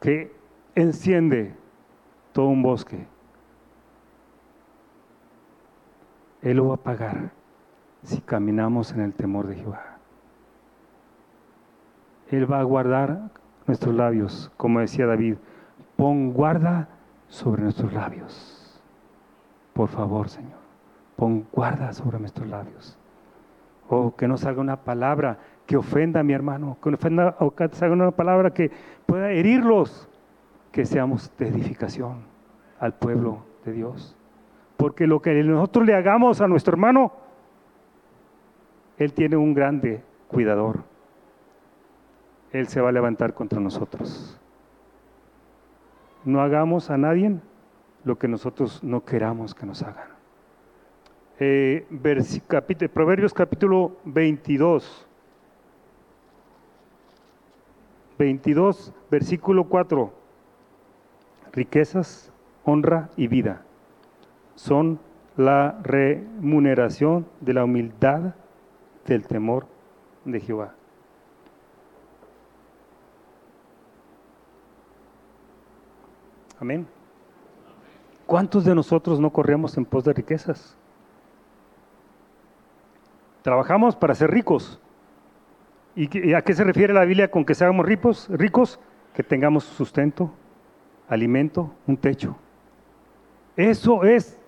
que 0.00 0.32
enciende 0.74 1.54
todo 2.32 2.48
un 2.48 2.62
bosque. 2.62 3.06
Él 6.42 6.58
lo 6.58 6.68
va 6.68 6.72
a 6.72 6.76
apagar 6.76 7.30
si 8.02 8.20
caminamos 8.20 8.92
en 8.92 9.00
el 9.00 9.14
temor 9.14 9.46
de 9.46 9.56
Jehová. 9.56 9.96
Él 12.30 12.50
va 12.50 12.60
a 12.60 12.64
guardar 12.64 13.30
nuestros 13.66 13.94
labios, 13.94 14.52
como 14.56 14.80
decía 14.80 15.06
David, 15.06 15.36
pon 15.96 16.32
guarda 16.32 16.88
sobre 17.28 17.62
nuestros 17.62 17.92
labios. 17.92 18.80
Por 19.72 19.88
favor, 19.88 20.28
Señor, 20.28 20.58
pon 21.16 21.46
guarda 21.52 21.92
sobre 21.92 22.18
nuestros 22.18 22.48
labios. 22.48 22.98
O 23.88 24.14
que 24.16 24.28
no 24.28 24.36
salga 24.36 24.60
una 24.60 24.76
palabra 24.82 25.38
que 25.66 25.76
ofenda 25.76 26.20
a 26.20 26.22
mi 26.22 26.32
hermano, 26.32 26.78
que 26.82 26.90
ofenda 26.90 27.36
o 27.40 27.50
que 27.54 27.68
salga 27.72 27.94
una 27.94 28.10
palabra 28.12 28.54
que 28.54 28.70
pueda 29.04 29.30
herirlos, 29.32 30.08
que 30.72 30.86
seamos 30.86 31.30
de 31.38 31.48
edificación 31.48 32.24
al 32.78 32.94
pueblo 32.94 33.44
de 33.64 33.72
Dios. 33.72 34.16
Porque 34.76 35.06
lo 35.06 35.20
que 35.20 35.34
nosotros 35.42 35.86
le 35.86 35.94
hagamos 35.94 36.40
a 36.40 36.48
nuestro 36.48 36.72
hermano, 36.74 37.12
Él 38.98 39.12
tiene 39.12 39.36
un 39.36 39.54
grande 39.54 40.02
cuidador. 40.28 40.84
Él 42.52 42.68
se 42.68 42.80
va 42.80 42.90
a 42.90 42.92
levantar 42.92 43.34
contra 43.34 43.60
nosotros. 43.60 44.40
No 46.24 46.40
hagamos 46.40 46.90
a 46.90 46.96
nadie 46.96 47.36
lo 48.04 48.18
que 48.18 48.28
nosotros 48.28 48.82
no 48.84 49.04
queramos 49.04 49.54
que 49.54 49.66
nos 49.66 49.82
hagan. 49.82 50.08
Eh, 51.38 51.86
Proverbios 52.92 53.34
capítulo 53.34 53.96
22. 54.04 55.05
22, 58.18 58.92
versículo 59.10 59.64
4. 59.64 60.12
Riquezas, 61.52 62.32
honra 62.64 63.10
y 63.16 63.28
vida 63.28 63.62
son 64.56 64.98
la 65.36 65.78
remuneración 65.82 67.26
de 67.40 67.54
la 67.54 67.64
humildad 67.64 68.34
del 69.06 69.26
temor 69.26 69.66
de 70.24 70.40
Jehová. 70.40 70.74
Amén. 76.58 76.86
¿Cuántos 78.24 78.64
de 78.64 78.74
nosotros 78.74 79.20
no 79.20 79.30
corremos 79.30 79.76
en 79.76 79.84
pos 79.84 80.04
de 80.04 80.14
riquezas? 80.14 80.76
Trabajamos 83.42 83.94
para 83.94 84.14
ser 84.14 84.30
ricos, 84.30 84.80
¿Y 85.96 86.34
a 86.34 86.42
qué 86.42 86.52
se 86.52 86.62
refiere 86.62 86.92
la 86.92 87.06
Biblia 87.06 87.30
con 87.30 87.46
que 87.46 87.54
seamos 87.54 87.86
ricos? 87.86 88.28
Ricos, 88.28 88.78
que 89.14 89.22
tengamos 89.22 89.64
sustento, 89.64 90.30
alimento, 91.08 91.72
un 91.86 91.96
techo. 91.96 92.36
Eso 93.56 94.04
es 94.04 94.38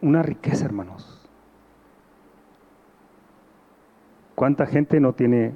una 0.00 0.24
riqueza, 0.24 0.64
hermanos. 0.64 1.30
¿Cuánta 4.34 4.66
gente 4.66 4.98
no 4.98 5.12
tiene 5.12 5.54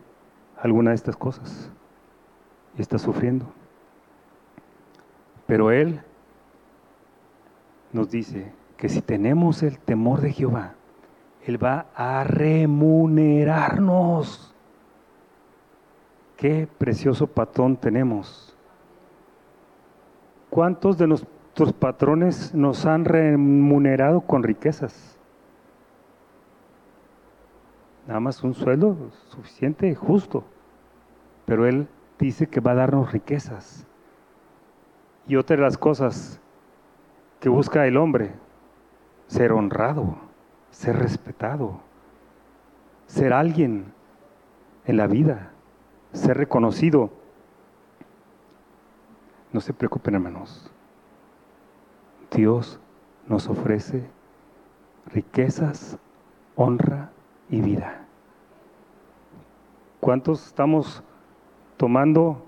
alguna 0.57 0.90
de 0.90 0.97
estas 0.97 1.16
cosas 1.16 1.68
y 2.79 2.83
está 2.83 2.99
sufriendo? 2.99 3.53
Pero 5.49 5.73
Él 5.73 6.01
nos 7.92 8.09
dice 8.09 8.53
que 8.77 8.88
si 8.88 9.03
tenemos 9.03 9.64
el 9.64 9.81
temor 9.81 10.20
de 10.20 10.33
Jehová, 10.33 10.75
Él 11.44 11.61
va 11.62 11.87
a 11.97 12.23
remunerarnos. 12.23 14.54
Qué 16.37 16.68
precioso 16.79 17.27
patrón 17.27 17.77
tenemos. 17.77 18.57
¿Cuántos 20.51 20.99
de 20.99 21.07
nuestros 21.07 21.73
patrones 21.73 22.55
nos 22.55 22.87
han 22.87 23.05
remunerado 23.05 24.20
con 24.20 24.42
riquezas? 24.42 25.18
Nada 28.07 28.20
más 28.20 28.42
un 28.42 28.55
sueldo 28.55 28.97
suficiente, 29.29 29.94
justo. 29.94 30.44
Pero 31.47 31.66
Él 31.66 31.88
dice 32.18 32.47
que 32.47 32.61
va 32.61 32.73
a 32.73 32.77
darnos 32.77 33.12
riquezas. 33.12 33.87
Y 35.27 35.37
otra 35.37 35.57
de 35.57 35.62
las 35.62 35.79
cosas 35.79 36.40
que 37.40 37.49
busca 37.49 37.87
el 37.87 37.97
hombre, 37.97 38.33
ser 39.27 39.53
honrado, 39.53 40.16
ser 40.70 40.97
respetado, 40.97 41.81
ser 43.07 43.33
alguien 43.33 43.92
en 44.85 44.97
la 44.97 45.07
vida, 45.07 45.54
ser 46.14 46.38
reconocido. 46.38 47.11
No 49.53 49.61
se 49.61 49.72
preocupen 49.72 50.14
hermanos, 50.14 50.70
Dios 52.33 52.81
nos 53.29 53.48
ofrece 53.48 54.05
riquezas, 55.07 55.98
honra 56.57 57.11
y 57.50 57.61
vida. 57.61 58.05
¿Cuántos 60.00 60.46
estamos 60.46 61.03
tomando 61.77 62.44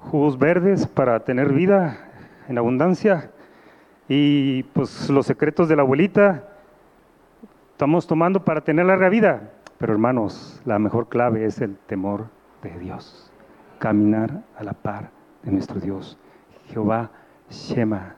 jugos 0.00 0.38
verdes 0.38 0.86
para 0.86 1.24
tener 1.24 1.52
vida 1.52 1.98
en 2.48 2.58
abundancia? 2.58 3.32
Y 4.08 4.62
pues 4.62 5.10
los 5.10 5.26
secretos 5.26 5.68
de 5.68 5.76
la 5.76 5.82
abuelita 5.82 6.48
estamos 7.72 8.06
tomando 8.06 8.44
para 8.44 8.60
tener 8.60 8.86
larga 8.86 9.08
vida. 9.08 9.50
Pero 9.78 9.92
hermanos, 9.92 10.62
la 10.64 10.78
mejor 10.78 11.08
clave 11.08 11.44
es 11.44 11.60
el 11.60 11.76
temor 11.76 12.35
de 12.68 12.80
Dios. 12.80 13.30
Caminar 13.78 14.42
a 14.56 14.64
la 14.64 14.72
par 14.72 15.10
de 15.42 15.52
nuestro 15.52 15.80
Dios. 15.80 16.18
Jehová 16.68 17.10
Shema 17.50 18.16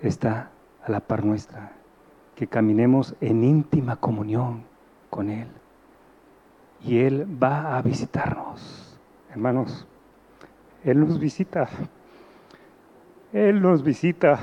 está 0.00 0.50
a 0.84 0.90
la 0.90 1.00
par 1.00 1.24
nuestra. 1.24 1.72
Que 2.34 2.46
caminemos 2.46 3.14
en 3.20 3.44
íntima 3.44 3.96
comunión 3.96 4.64
con 5.10 5.30
Él. 5.30 5.48
Y 6.82 6.98
Él 6.98 7.26
va 7.42 7.76
a 7.76 7.82
visitarnos. 7.82 8.98
Hermanos, 9.30 9.86
Él 10.84 11.00
nos 11.00 11.18
visita. 11.18 11.68
Él 13.32 13.60
nos 13.60 13.82
visita. 13.82 14.38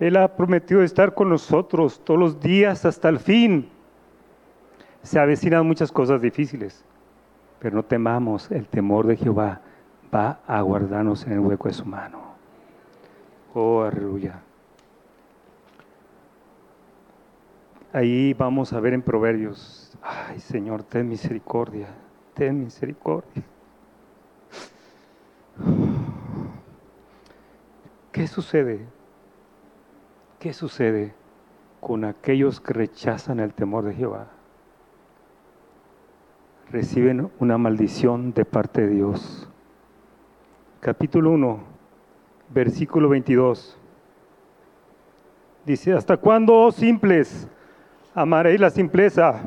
Él 0.00 0.16
ha 0.16 0.36
prometido 0.36 0.82
estar 0.82 1.14
con 1.14 1.28
nosotros 1.28 2.00
todos 2.04 2.18
los 2.18 2.40
días 2.40 2.84
hasta 2.84 3.08
el 3.08 3.18
fin. 3.18 3.68
Se 5.02 5.18
avecinan 5.18 5.66
muchas 5.66 5.92
cosas 5.92 6.20
difíciles, 6.20 6.84
pero 7.64 7.76
no 7.76 7.82
temamos, 7.82 8.50
el 8.50 8.68
temor 8.68 9.06
de 9.06 9.16
Jehová 9.16 9.62
va 10.14 10.40
a 10.46 10.60
guardarnos 10.60 11.24
en 11.24 11.32
el 11.32 11.38
hueco 11.38 11.68
de 11.68 11.72
su 11.72 11.86
mano. 11.86 12.20
Oh, 13.54 13.80
aleluya. 13.80 14.42
Ahí 17.90 18.34
vamos 18.34 18.74
a 18.74 18.80
ver 18.80 18.92
en 18.92 19.00
Proverbios, 19.00 19.96
ay 20.02 20.40
Señor, 20.40 20.82
ten 20.82 21.08
misericordia, 21.08 21.88
ten 22.34 22.64
misericordia. 22.64 23.42
¿Qué 28.12 28.26
sucede? 28.26 28.84
¿Qué 30.38 30.52
sucede 30.52 31.14
con 31.80 32.04
aquellos 32.04 32.60
que 32.60 32.74
rechazan 32.74 33.40
el 33.40 33.54
temor 33.54 33.84
de 33.84 33.94
Jehová? 33.94 34.33
Reciben 36.74 37.30
una 37.38 37.56
maldición 37.56 38.34
de 38.34 38.44
parte 38.44 38.80
de 38.80 38.96
Dios. 38.96 39.48
Capítulo 40.80 41.30
1, 41.30 41.60
versículo 42.48 43.08
22. 43.10 43.78
Dice, 45.64 45.92
¿hasta 45.92 46.16
cuándo, 46.16 46.52
oh 46.52 46.72
simples, 46.72 47.46
amaréis 48.12 48.58
la 48.58 48.70
simpleza? 48.70 49.40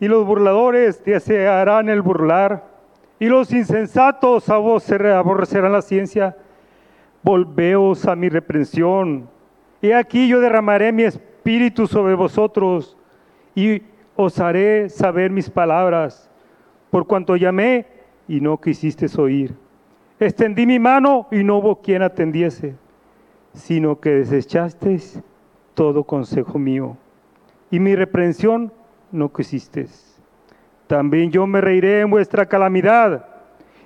Y 0.00 0.08
los 0.08 0.26
burladores 0.26 1.04
desearán 1.04 1.88
el 1.88 2.02
burlar, 2.02 2.64
y 3.20 3.26
los 3.26 3.52
insensatos 3.52 4.48
aborrecerán 4.48 5.70
la 5.70 5.82
ciencia. 5.82 6.36
Volveos 7.22 8.06
a 8.06 8.16
mi 8.16 8.28
reprensión 8.28 9.30
He 9.80 9.94
aquí 9.94 10.26
yo 10.26 10.40
derramaré 10.40 10.90
mi 10.90 11.04
espíritu 11.04 11.86
sobre 11.86 12.16
vosotros 12.16 12.96
y 13.54 13.82
os 14.20 14.40
haré 14.40 14.88
saber 14.88 15.30
mis 15.30 15.48
palabras, 15.48 16.28
por 16.90 17.06
cuanto 17.06 17.36
llamé 17.36 17.86
y 18.26 18.40
no 18.40 18.60
quisisteis 18.60 19.16
oír. 19.16 19.54
Extendí 20.18 20.66
mi 20.66 20.80
mano 20.80 21.28
y 21.30 21.44
no 21.44 21.58
hubo 21.58 21.80
quien 21.80 22.02
atendiese, 22.02 22.74
sino 23.52 24.00
que 24.00 24.10
desechasteis 24.10 25.22
todo 25.74 26.02
consejo 26.02 26.58
mío, 26.58 26.96
y 27.70 27.78
mi 27.78 27.94
reprensión 27.94 28.72
no 29.12 29.32
quisisteis. 29.32 30.20
También 30.88 31.30
yo 31.30 31.46
me 31.46 31.60
reiré 31.60 32.00
en 32.00 32.10
vuestra 32.10 32.46
calamidad, 32.46 33.24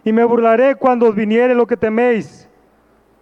y 0.03 0.15
me 0.15 0.25
burlaré 0.25 0.77
cuando 0.77 1.09
os 1.09 1.15
viniere 1.15 1.55
lo 1.55 1.67
que 1.67 1.77
teméis 1.77 2.49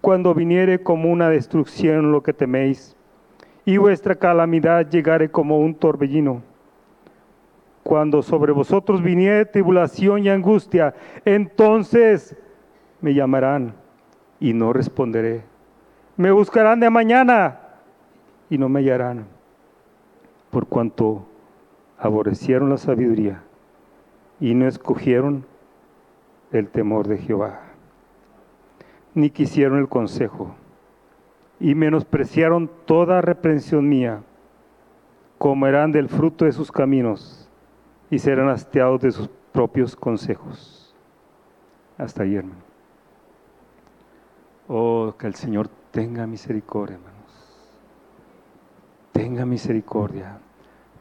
cuando 0.01 0.35
viniere 0.35 0.83
como 0.83 1.11
una 1.11 1.29
destrucción 1.29 2.11
lo 2.11 2.23
que 2.23 2.33
teméis, 2.33 2.97
y 3.65 3.77
vuestra 3.77 4.15
calamidad 4.15 4.89
llegare 4.89 5.31
como 5.31 5.59
un 5.59 5.75
torbellino. 5.75 6.50
Cuando 7.83 8.23
sobre 8.23 8.53
vosotros 8.53 9.03
viniere 9.03 9.47
tribulación 9.47 10.25
y 10.25 10.29
angustia, 10.29 10.95
entonces 11.25 12.37
me 13.01 13.15
llamarán 13.15 13.75
y 14.39 14.53
no 14.53 14.73
responderé. 14.73 15.43
Me 16.17 16.31
buscarán 16.31 16.81
de 16.81 16.91
mañana 16.91 17.61
y 18.51 18.59
no 18.59 18.69
me 18.69 18.81
hallarán, 18.81 19.27
por 20.51 20.67
cuanto 20.67 21.27
aborrecieron 21.99 22.69
la 22.69 22.77
sabiduría 22.77 23.43
y 24.39 24.55
no 24.55 24.67
escogieron 24.67 25.47
el 26.53 26.69
temor 26.69 27.09
de 27.09 27.19
Jehová 27.19 27.71
ni 29.15 29.31
quisieron 29.31 29.79
el 29.79 29.89
consejo, 29.89 30.55
y 31.59 31.75
menospreciaron 31.75 32.71
toda 32.87 33.21
reprensión 33.21 33.89
mía, 33.89 34.23
comerán 35.39 35.93
del 35.93 36.09
fruto 36.09 36.45
de 36.45 36.53
sus 36.53 36.71
caminos, 36.71 37.40
y 38.11 38.19
serán 38.19 38.49
hastiados 38.49 39.01
de 39.01 39.13
sus 39.13 39.29
propios 39.53 39.95
consejos. 39.95 40.95
Hasta 41.97 42.25
ayer, 42.25 42.39
hermano. 42.39 42.63
Oh, 44.69 45.15
que 45.19 45.27
el 45.27 45.35
Señor 45.35 45.69
tenga 45.91 46.27
misericordia, 46.27 46.97
hermanos. 46.97 47.71
Tenga 49.13 49.47
misericordia. 49.47 50.39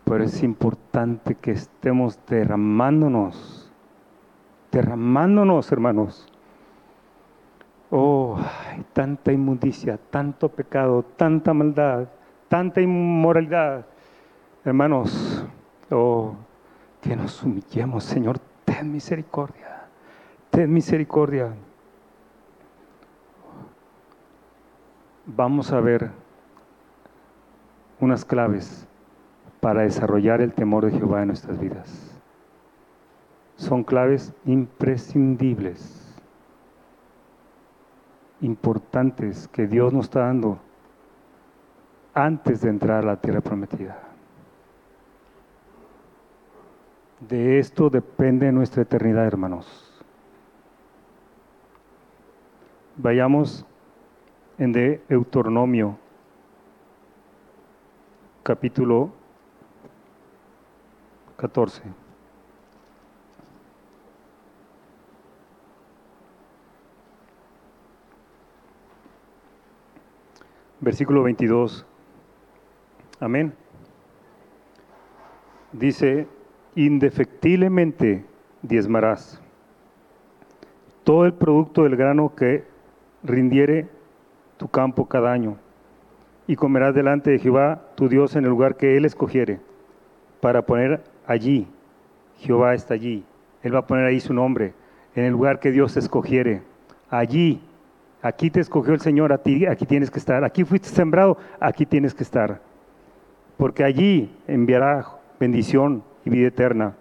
Pero 0.05 0.23
es 0.23 0.41
importante 0.41 1.35
que 1.35 1.51
estemos 1.51 2.19
derramándonos, 2.27 3.71
derramándonos, 4.71 5.71
hermanos, 5.71 6.27
Oh, 7.91 8.37
hay 8.37 8.85
tanta 8.93 9.31
inmundicia, 9.31 9.97
tanto 10.11 10.49
pecado, 10.49 11.03
tanta 11.17 11.53
maldad, 11.53 12.07
tanta 12.47 12.81
inmoralidad. 12.81 13.87
Hermanos, 14.63 15.43
oh, 15.89 16.35
que 17.01 17.15
nos 17.15 17.43
humillemos, 17.43 18.03
Señor, 18.03 18.39
ten 18.65 18.91
misericordia, 18.91 19.87
ten 20.49 20.71
misericordia. 20.71 21.53
Vamos 25.25 25.71
a 25.71 25.79
ver 25.79 26.11
unas 27.99 28.25
claves 28.25 28.87
para 29.59 29.81
desarrollar 29.81 30.41
el 30.41 30.53
temor 30.53 30.85
de 30.85 30.97
Jehová 30.97 31.21
en 31.21 31.27
nuestras 31.27 31.59
vidas. 31.59 32.19
Son 33.57 33.83
claves 33.83 34.33
imprescindibles 34.45 35.99
importantes 38.41 39.47
que 39.49 39.67
Dios 39.67 39.93
nos 39.93 40.05
está 40.05 40.21
dando 40.21 40.59
antes 42.13 42.61
de 42.61 42.69
entrar 42.69 43.03
a 43.03 43.07
la 43.07 43.17
tierra 43.17 43.41
prometida. 43.41 44.08
De 47.19 47.59
esto 47.59 47.89
depende 47.89 48.49
nuestra 48.53 48.83
eternidad, 48.83 49.25
hermanos. 49.25 49.67
Vayamos 52.95 53.65
en 54.57 54.71
de 54.71 55.01
Deuteronomio, 55.09 55.97
capítulo 58.41 59.11
14. 61.35 61.81
Versículo 70.79 71.23
22. 71.23 71.85
Amén. 73.19 73.53
Dice 75.73 76.38
indefectiblemente 76.75 78.25
diezmarás. 78.61 79.41
Todo 81.03 81.25
el 81.25 81.33
producto 81.33 81.83
del 81.83 81.95
grano 81.95 82.35
que 82.35 82.63
rindiere 83.23 83.87
tu 84.57 84.67
campo 84.67 85.07
cada 85.07 85.31
año, 85.31 85.57
y 86.47 86.55
comerás 86.55 86.95
delante 86.95 87.31
de 87.31 87.39
Jehová 87.39 87.81
tu 87.95 88.09
Dios 88.09 88.35
en 88.35 88.43
el 88.43 88.49
lugar 88.49 88.75
que 88.75 88.97
Él 88.97 89.05
escogiere, 89.05 89.59
para 90.41 90.63
poner 90.63 91.03
allí, 91.27 91.67
Jehová 92.39 92.73
está 92.73 92.93
allí, 92.93 93.23
Él 93.63 93.75
va 93.75 93.79
a 93.79 93.87
poner 93.87 94.05
ahí 94.05 94.19
su 94.19 94.33
nombre, 94.33 94.73
en 95.15 95.25
el 95.25 95.31
lugar 95.31 95.59
que 95.59 95.71
Dios 95.71 95.95
escogiere, 95.97 96.61
allí, 97.09 97.61
aquí 98.21 98.49
te 98.49 98.59
escogió 98.59 98.93
el 98.93 99.01
Señor, 99.01 99.31
a 99.31 99.37
ti, 99.37 99.65
aquí 99.65 99.85
tienes 99.85 100.11
que 100.11 100.19
estar, 100.19 100.43
aquí 100.43 100.63
fuiste 100.63 100.89
sembrado, 100.89 101.37
aquí 101.59 101.85
tienes 101.85 102.13
que 102.13 102.23
estar, 102.23 102.61
porque 103.57 103.83
allí 103.83 104.35
enviará 104.47 105.05
bendición 105.39 106.03
y 106.25 106.29
vida 106.29 106.47
eterna. 106.47 106.95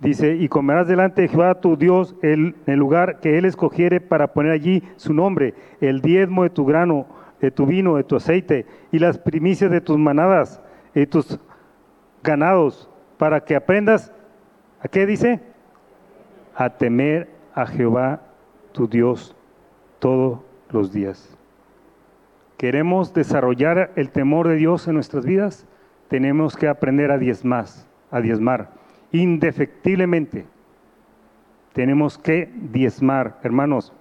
Dice, 0.00 0.36
y 0.36 0.48
comerás 0.48 0.86
delante 0.86 1.22
de 1.22 1.28
Jehová 1.28 1.60
tu 1.60 1.76
Dios 1.76 2.14
en 2.22 2.54
el 2.66 2.78
lugar 2.78 3.18
que 3.20 3.36
Él 3.36 3.44
escogiere 3.44 4.00
para 4.00 4.32
poner 4.32 4.52
allí 4.52 4.82
su 4.96 5.12
nombre, 5.12 5.54
el 5.80 6.00
diezmo 6.00 6.44
de 6.44 6.50
tu 6.50 6.64
grano, 6.64 7.06
de 7.40 7.50
tu 7.50 7.66
vino, 7.66 7.96
de 7.96 8.04
tu 8.04 8.14
aceite, 8.14 8.66
y 8.92 9.00
las 9.00 9.18
primicias 9.18 9.70
de 9.70 9.80
tus 9.80 9.98
manadas, 9.98 10.60
de 10.94 11.06
tus 11.06 11.40
ganados, 12.22 12.88
para 13.16 13.40
que 13.44 13.56
aprendas, 13.56 14.12
¿a 14.80 14.86
qué 14.86 15.04
dice? 15.04 15.40
A 16.54 16.70
temer 16.70 17.28
a 17.54 17.66
Jehová 17.66 18.22
tu 18.70 18.86
Dios 18.86 19.34
todos 19.98 20.38
los 20.70 20.92
días. 20.92 21.36
¿Queremos 22.56 23.12
desarrollar 23.14 23.92
el 23.96 24.10
temor 24.10 24.46
de 24.46 24.56
Dios 24.56 24.86
en 24.86 24.94
nuestras 24.94 25.24
vidas? 25.24 25.66
Tenemos 26.08 26.56
que 26.56 26.68
aprender 26.68 27.10
a 27.10 27.18
diezmar, 27.18 27.66
a 28.10 28.20
diezmar 28.20 28.70
indefectiblemente. 29.12 30.46
Tenemos 31.72 32.18
que 32.18 32.50
diezmar, 32.54 33.38
hermanos. 33.42 33.92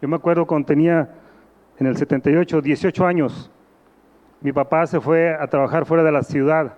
Yo 0.00 0.08
me 0.08 0.16
acuerdo 0.16 0.46
cuando 0.46 0.66
tenía 0.66 1.14
en 1.78 1.86
el 1.86 1.96
78, 1.96 2.60
18 2.60 3.06
años, 3.06 3.50
mi 4.40 4.52
papá 4.52 4.86
se 4.86 5.00
fue 5.00 5.34
a 5.34 5.46
trabajar 5.46 5.86
fuera 5.86 6.02
de 6.04 6.12
la 6.12 6.22
ciudad 6.22 6.74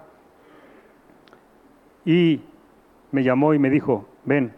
y 2.04 2.40
me 3.10 3.24
llamó 3.24 3.52
y 3.54 3.58
me 3.58 3.68
dijo, 3.68 4.08
ven, 4.24 4.54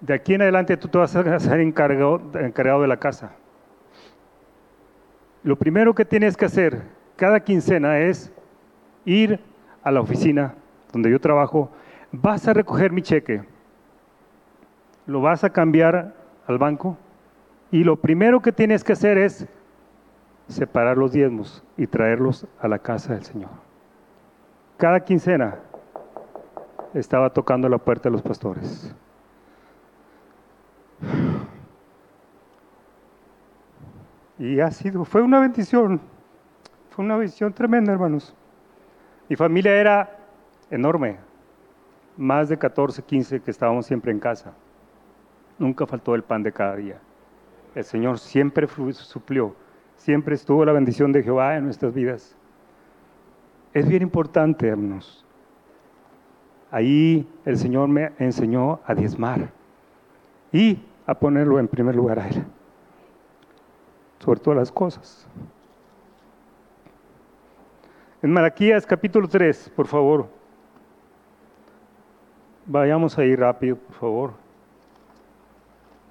de 0.00 0.14
aquí 0.14 0.34
en 0.34 0.42
adelante 0.42 0.76
tú 0.76 0.88
te 0.88 0.98
vas 0.98 1.14
a 1.14 1.38
ser 1.38 1.60
encargado, 1.60 2.20
encargado 2.34 2.82
de 2.82 2.88
la 2.88 2.96
casa. 2.96 3.36
Lo 5.44 5.56
primero 5.56 5.94
que 5.94 6.04
tienes 6.04 6.36
que 6.36 6.46
hacer 6.46 6.82
cada 7.22 7.38
quincena 7.38 8.00
es 8.00 8.32
ir 9.04 9.38
a 9.84 9.92
la 9.92 10.00
oficina 10.00 10.56
donde 10.92 11.08
yo 11.08 11.20
trabajo, 11.20 11.70
vas 12.10 12.48
a 12.48 12.52
recoger 12.52 12.90
mi 12.90 13.00
cheque, 13.00 13.44
lo 15.06 15.20
vas 15.20 15.44
a 15.44 15.50
cambiar 15.50 16.16
al 16.48 16.58
banco 16.58 16.96
y 17.70 17.84
lo 17.84 17.94
primero 17.94 18.42
que 18.42 18.50
tienes 18.50 18.82
que 18.82 18.94
hacer 18.94 19.18
es 19.18 19.46
separar 20.48 20.98
los 20.98 21.12
diezmos 21.12 21.62
y 21.76 21.86
traerlos 21.86 22.44
a 22.60 22.66
la 22.66 22.80
casa 22.80 23.14
del 23.14 23.22
Señor. 23.22 23.50
Cada 24.76 24.98
quincena 24.98 25.60
estaba 26.92 27.30
tocando 27.30 27.68
la 27.68 27.78
puerta 27.78 28.08
de 28.08 28.14
los 28.14 28.22
pastores. 28.22 28.92
Y 34.40 34.58
ha 34.58 34.72
sido, 34.72 35.04
fue 35.04 35.22
una 35.22 35.38
bendición, 35.38 36.00
fue 36.92 37.04
una 37.04 37.16
bendición 37.16 37.52
tremenda, 37.52 37.92
hermanos. 37.92 38.34
Mi 39.28 39.36
familia 39.36 39.74
era 39.74 40.18
enorme, 40.70 41.16
más 42.18 42.50
de 42.50 42.58
14, 42.58 43.02
15 43.02 43.40
que 43.40 43.50
estábamos 43.50 43.86
siempre 43.86 44.12
en 44.12 44.20
casa. 44.20 44.52
Nunca 45.58 45.86
faltó 45.86 46.14
el 46.14 46.22
pan 46.22 46.42
de 46.42 46.52
cada 46.52 46.76
día. 46.76 47.00
El 47.74 47.84
Señor 47.84 48.18
siempre 48.18 48.66
suplió, 48.92 49.56
siempre 49.96 50.34
estuvo 50.34 50.64
la 50.66 50.72
bendición 50.72 51.12
de 51.12 51.22
Jehová 51.22 51.56
en 51.56 51.64
nuestras 51.64 51.94
vidas. 51.94 52.36
Es 53.72 53.88
bien 53.88 54.02
importante, 54.02 54.68
hermanos. 54.68 55.24
Ahí 56.70 57.26
el 57.46 57.56
Señor 57.56 57.88
me 57.88 58.12
enseñó 58.18 58.80
a 58.84 58.94
diezmar 58.94 59.50
y 60.52 60.84
a 61.06 61.14
ponerlo 61.14 61.58
en 61.58 61.68
primer 61.68 61.94
lugar 61.94 62.18
a 62.18 62.28
Él, 62.28 62.44
sobre 64.18 64.40
todas 64.40 64.58
las 64.58 64.70
cosas. 64.72 65.26
En 68.22 68.32
Malaquías 68.32 68.86
capítulo 68.86 69.26
3, 69.26 69.72
por 69.74 69.88
favor. 69.88 70.28
Vayamos 72.66 73.18
ahí 73.18 73.34
rápido, 73.34 73.74
por 73.74 73.96
favor. 73.96 74.32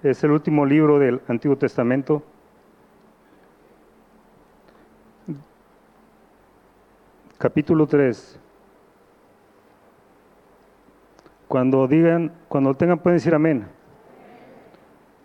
Es 0.03 0.21
el 0.25 0.31
último 0.31 0.65
libro 0.65 0.99
del 0.99 1.21
Antiguo 1.29 1.55
Testamento. 1.55 2.21
Capítulo 7.37 7.87
3. 7.87 8.37
Cuando 11.47 11.87
digan, 11.87 12.33
cuando 12.49 12.73
tengan 12.73 12.99
pueden 12.99 13.19
decir 13.19 13.33
amén. 13.33 13.67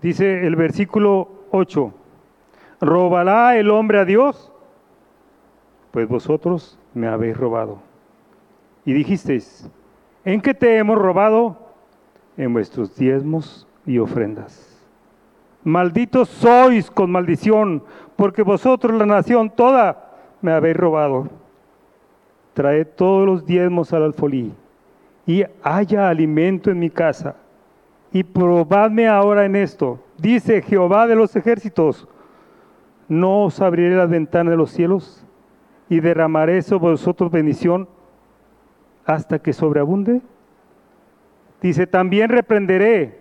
Dice 0.00 0.46
el 0.46 0.54
versículo 0.54 1.30
8. 1.50 1.92
¿Robará 2.80 3.56
el 3.56 3.70
hombre 3.70 3.98
a 3.98 4.04
Dios? 4.04 4.52
Pues 5.96 6.08
vosotros 6.08 6.78
me 6.92 7.06
habéis 7.06 7.38
robado. 7.38 7.78
Y 8.84 8.92
dijisteis, 8.92 9.66
¿en 10.26 10.42
qué 10.42 10.52
te 10.52 10.76
hemos 10.76 10.98
robado? 10.98 11.56
En 12.36 12.52
vuestros 12.52 12.94
diezmos 12.96 13.66
y 13.86 13.96
ofrendas. 13.96 14.78
Malditos 15.64 16.28
sois 16.28 16.90
con 16.90 17.10
maldición, 17.10 17.82
porque 18.14 18.42
vosotros 18.42 18.94
la 18.94 19.06
nación 19.06 19.48
toda 19.48 20.12
me 20.42 20.52
habéis 20.52 20.76
robado. 20.76 21.30
Traed 22.52 22.88
todos 22.88 23.24
los 23.24 23.46
diezmos 23.46 23.94
al 23.94 24.02
alfolí, 24.02 24.52
y 25.24 25.44
haya 25.62 26.10
alimento 26.10 26.70
en 26.70 26.78
mi 26.78 26.90
casa. 26.90 27.36
Y 28.12 28.22
probadme 28.22 29.08
ahora 29.08 29.46
en 29.46 29.56
esto, 29.56 29.98
dice 30.18 30.60
Jehová 30.60 31.06
de 31.06 31.16
los 31.16 31.34
ejércitos, 31.36 32.06
¿no 33.08 33.44
os 33.44 33.62
abriré 33.62 33.96
las 33.96 34.10
ventanas 34.10 34.50
de 34.50 34.58
los 34.58 34.70
cielos 34.72 35.25
y 35.88 36.00
derramaré 36.00 36.62
sobre 36.62 36.92
vosotros 36.92 37.30
bendición 37.30 37.88
hasta 39.04 39.38
que 39.38 39.52
sobreabunde. 39.52 40.20
Dice, 41.60 41.86
también 41.86 42.28
reprenderé 42.28 43.20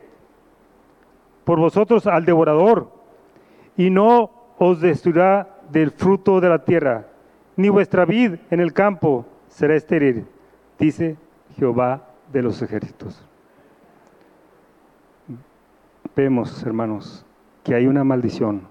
por 1.44 1.60
vosotros 1.60 2.08
al 2.08 2.26
devorador 2.26 2.92
y 3.78 3.90
no 3.90 4.32
os 4.58 4.82
destruirá 4.82 5.50
del 5.70 5.92
fruto 5.92 6.42
de 6.42 6.50
la 6.50 6.64
tierra, 6.64 7.08
ni 7.56 7.70
vuestra 7.70 8.06
vid 8.06 8.36
en 8.50 8.60
el 8.60 8.74
campo 8.74 9.26
será 9.48 9.76
estéril, 9.76 10.26
dice 10.80 11.18
Jehová 11.56 12.08
de 12.32 12.42
los 12.42 12.62
ejércitos. 12.62 13.24
Vemos, 16.16 16.64
hermanos, 16.64 17.26
que 17.64 17.76
hay 17.76 17.88
una 17.88 18.04
maldición 18.04 18.62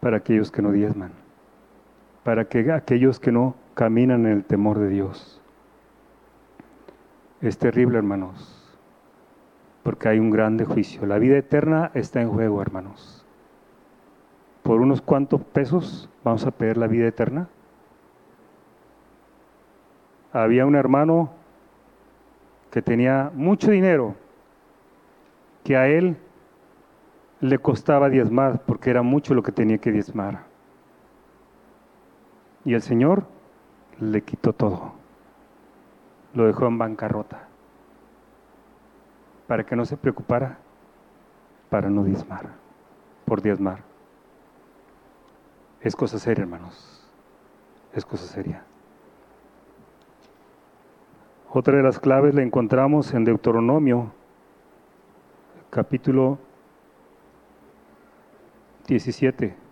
para 0.00 0.18
aquellos 0.18 0.50
que 0.50 0.62
no 0.62 0.72
diezman 0.72 1.12
para 2.24 2.44
que 2.44 2.70
aquellos 2.70 3.18
que 3.18 3.32
no 3.32 3.54
caminan 3.74 4.26
en 4.26 4.32
el 4.32 4.44
temor 4.44 4.78
de 4.78 4.88
Dios. 4.88 5.40
Es 7.40 7.56
terrible, 7.56 7.96
hermanos, 7.96 8.78
porque 9.82 10.08
hay 10.08 10.18
un 10.18 10.30
grande 10.30 10.64
juicio. 10.64 11.06
La 11.06 11.18
vida 11.18 11.38
eterna 11.38 11.90
está 11.94 12.20
en 12.20 12.28
juego, 12.28 12.60
hermanos. 12.60 13.24
Por 14.62 14.80
unos 14.80 15.00
cuantos 15.00 15.42
pesos 15.42 16.10
vamos 16.22 16.46
a 16.46 16.50
pedir 16.50 16.76
la 16.76 16.86
vida 16.86 17.06
eterna. 17.06 17.48
Había 20.32 20.66
un 20.66 20.76
hermano 20.76 21.30
que 22.70 22.82
tenía 22.82 23.30
mucho 23.34 23.70
dinero, 23.70 24.14
que 25.64 25.76
a 25.76 25.88
él 25.88 26.16
le 27.40 27.58
costaba 27.58 28.10
diezmar, 28.10 28.62
porque 28.66 28.90
era 28.90 29.02
mucho 29.02 29.34
lo 29.34 29.42
que 29.42 29.50
tenía 29.50 29.78
que 29.78 29.90
diezmar. 29.90 30.49
Y 32.64 32.74
el 32.74 32.82
Señor 32.82 33.24
le 34.00 34.22
quitó 34.22 34.52
todo. 34.52 34.92
Lo 36.34 36.46
dejó 36.46 36.66
en 36.66 36.78
bancarrota. 36.78 37.48
Para 39.46 39.64
que 39.64 39.76
no 39.76 39.84
se 39.84 39.96
preocupara, 39.96 40.58
para 41.70 41.90
no 41.90 42.04
diezmar, 42.04 42.50
por 43.24 43.42
diezmar. 43.42 43.82
Es 45.80 45.96
cosa 45.96 46.18
seria, 46.18 46.42
hermanos. 46.42 47.08
Es 47.94 48.04
cosa 48.04 48.26
seria. 48.26 48.62
Otra 51.52 51.76
de 51.76 51.82
las 51.82 51.98
claves 51.98 52.34
la 52.34 52.42
encontramos 52.42 53.12
en 53.12 53.24
Deuteronomio, 53.24 54.12
capítulo 55.70 56.38
17. 58.86 59.69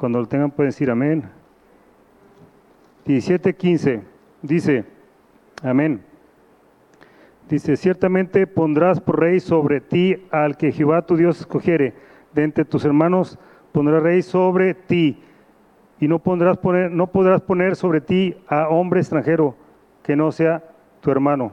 Cuando 0.00 0.18
lo 0.18 0.24
tengan 0.24 0.50
pueden 0.50 0.70
decir 0.70 0.90
amén. 0.90 1.24
17, 3.04 3.54
15. 3.54 4.02
Dice, 4.40 4.86
amén. 5.62 6.00
Dice, 7.50 7.76
ciertamente 7.76 8.46
pondrás 8.46 8.98
por 8.98 9.20
rey 9.20 9.40
sobre 9.40 9.82
ti 9.82 10.26
al 10.30 10.56
que 10.56 10.72
Jehová 10.72 11.02
tu 11.02 11.18
Dios 11.18 11.40
escogiere. 11.40 11.92
De 12.32 12.44
entre 12.44 12.64
tus 12.64 12.86
hermanos 12.86 13.38
pondrá 13.72 14.00
rey 14.00 14.22
sobre 14.22 14.72
ti. 14.72 15.22
Y 16.00 16.08
no, 16.08 16.18
pondrás 16.18 16.56
poner, 16.56 16.90
no 16.90 17.08
podrás 17.08 17.42
poner 17.42 17.76
sobre 17.76 18.00
ti 18.00 18.34
a 18.48 18.70
hombre 18.70 19.00
extranjero 19.00 19.54
que 20.02 20.16
no 20.16 20.32
sea 20.32 20.64
tu 21.02 21.10
hermano. 21.10 21.52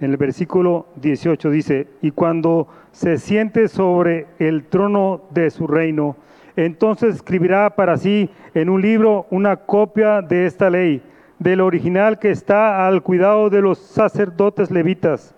En 0.00 0.10
el 0.10 0.18
versículo 0.18 0.88
18 0.96 1.48
dice, 1.48 1.88
y 2.02 2.10
cuando 2.10 2.68
se 2.92 3.16
siente 3.16 3.68
sobre 3.68 4.26
el 4.38 4.66
trono 4.66 5.22
de 5.30 5.48
su 5.48 5.66
reino, 5.66 6.16
entonces 6.56 7.16
escribirá 7.16 7.70
para 7.70 7.96
sí 7.96 8.30
en 8.54 8.68
un 8.68 8.80
libro 8.80 9.26
una 9.30 9.56
copia 9.56 10.22
de 10.22 10.46
esta 10.46 10.70
ley, 10.70 11.02
del 11.38 11.60
original 11.60 12.18
que 12.18 12.30
está 12.30 12.86
al 12.86 13.02
cuidado 13.02 13.50
de 13.50 13.60
los 13.60 13.78
sacerdotes 13.78 14.70
levitas, 14.70 15.34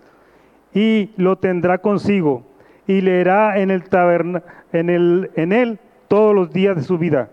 y 0.73 1.11
lo 1.17 1.37
tendrá 1.37 1.79
consigo, 1.79 2.43
y 2.85 3.01
leerá 3.01 3.59
en 3.59 3.71
el 3.71 3.89
taberna, 3.89 4.43
en, 4.71 4.89
el, 4.89 5.31
en 5.35 5.53
él 5.53 5.79
todos 6.07 6.35
los 6.35 6.51
días 6.51 6.75
de 6.75 6.83
su 6.83 6.97
vida, 6.97 7.31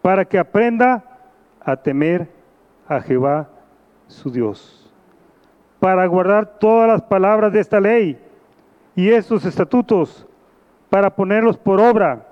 para 0.00 0.24
que 0.24 0.38
aprenda 0.38 1.04
a 1.60 1.76
temer 1.76 2.28
a 2.88 3.00
Jehová 3.00 3.48
su 4.06 4.30
Dios, 4.30 4.90
para 5.80 6.06
guardar 6.06 6.58
todas 6.58 6.88
las 6.88 7.02
palabras 7.02 7.52
de 7.52 7.60
esta 7.60 7.78
ley 7.78 8.18
y 8.96 9.10
estos 9.10 9.44
estatutos, 9.44 10.26
para 10.88 11.14
ponerlos 11.14 11.58
por 11.58 11.78
obra 11.80 12.27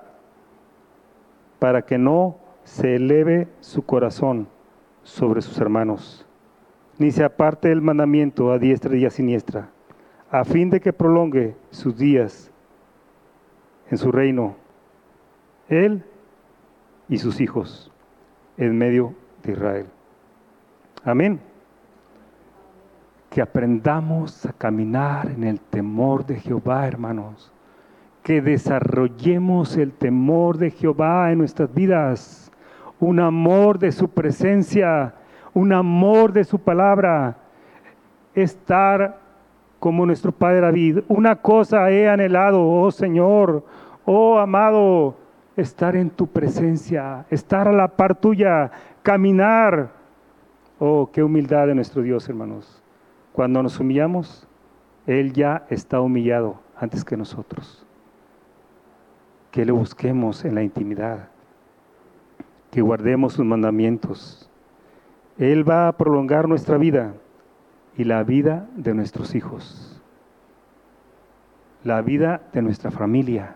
para 1.59 1.83
que 1.83 1.97
no 1.97 2.37
se 2.63 2.95
eleve 2.95 3.47
su 3.59 3.83
corazón 3.83 4.47
sobre 5.03 5.41
sus 5.41 5.57
hermanos, 5.59 6.25
ni 6.97 7.11
se 7.11 7.23
aparte 7.23 7.71
el 7.71 7.81
mandamiento 7.81 8.51
a 8.51 8.59
diestra 8.59 8.95
y 8.95 9.05
a 9.05 9.09
siniestra, 9.09 9.69
a 10.29 10.43
fin 10.43 10.69
de 10.69 10.79
que 10.79 10.93
prolongue 10.93 11.55
sus 11.71 11.97
días 11.97 12.51
en 13.89 13.97
su 13.97 14.11
reino, 14.11 14.55
él 15.69 16.03
y 17.07 17.17
sus 17.17 17.39
hijos 17.39 17.91
en 18.57 18.77
medio 18.77 19.13
de 19.43 19.53
Israel. 19.53 19.85
Amén. 21.03 21.39
Que 23.29 23.41
aprendamos 23.41 24.45
a 24.45 24.53
caminar 24.53 25.29
en 25.31 25.43
el 25.43 25.59
temor 25.59 26.25
de 26.25 26.39
Jehová, 26.39 26.87
hermanos 26.87 27.53
que 28.27 28.41
desarrollemos 28.41 29.77
el 29.77 29.93
temor 29.93 30.57
de 30.57 30.69
Jehová 30.69 31.31
en 31.31 31.37
nuestras 31.37 31.73
vidas, 31.73 32.51
un 32.99 33.21
amor 33.21 33.79
de 33.79 33.93
su 33.93 34.09
presencia, 34.09 35.13
un 35.53 35.71
amor 35.71 36.33
de 36.33 36.43
su 36.43 36.59
palabra, 36.59 37.37
estar 38.35 39.17
como 39.79 40.05
nuestro 40.05 40.33
Padre 40.33 40.59
David. 40.59 40.99
Una 41.07 41.37
cosa 41.37 41.89
he 41.89 42.09
anhelado, 42.09 42.69
oh 42.69 42.91
Señor, 42.91 43.63
oh 44.03 44.39
amado, 44.39 45.15
estar 45.55 45.95
en 45.95 46.09
tu 46.09 46.27
presencia, 46.27 47.25
estar 47.29 47.69
a 47.69 47.71
la 47.71 47.87
par 47.87 48.13
tuya, 48.13 48.69
caminar. 49.03 49.91
Oh, 50.79 51.09
qué 51.13 51.23
humildad 51.23 51.67
de 51.67 51.75
nuestro 51.75 52.01
Dios, 52.01 52.27
hermanos. 52.27 52.83
Cuando 53.31 53.63
nos 53.63 53.79
humillamos, 53.79 54.45
Él 55.05 55.31
ya 55.31 55.65
está 55.69 56.01
humillado 56.01 56.59
antes 56.77 57.05
que 57.05 57.15
nosotros 57.15 57.86
que 59.51 59.65
le 59.65 59.71
busquemos 59.71 60.45
en 60.45 60.55
la 60.55 60.63
intimidad, 60.63 61.29
que 62.71 62.81
guardemos 62.81 63.33
sus 63.33 63.45
mandamientos. 63.45 64.49
Él 65.37 65.67
va 65.67 65.87
a 65.87 65.97
prolongar 65.97 66.47
nuestra 66.47 66.77
vida 66.77 67.13
y 67.95 68.03
la 68.03 68.23
vida 68.23 68.67
de 68.75 68.93
nuestros 68.93 69.35
hijos, 69.35 70.01
la 71.83 72.01
vida 72.01 72.41
de 72.53 72.61
nuestra 72.61 72.91
familia, 72.91 73.55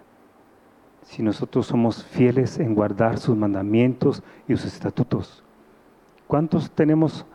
si 1.04 1.24
nosotros 1.24 1.68
somos 1.68 2.04
fieles 2.04 2.60
en 2.60 2.74
guardar 2.74 3.18
sus 3.18 3.36
mandamientos 3.36 4.24
y 4.48 4.56
sus 4.56 4.74
estatutos. 4.74 5.44
¿Cuántos 6.28 6.72
tenemos 6.72 7.26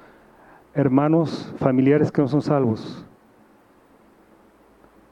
hermanos 0.75 1.53
familiares 1.59 2.11
que 2.11 2.23
no 2.23 2.29
son 2.29 2.43
salvos? 2.43 3.05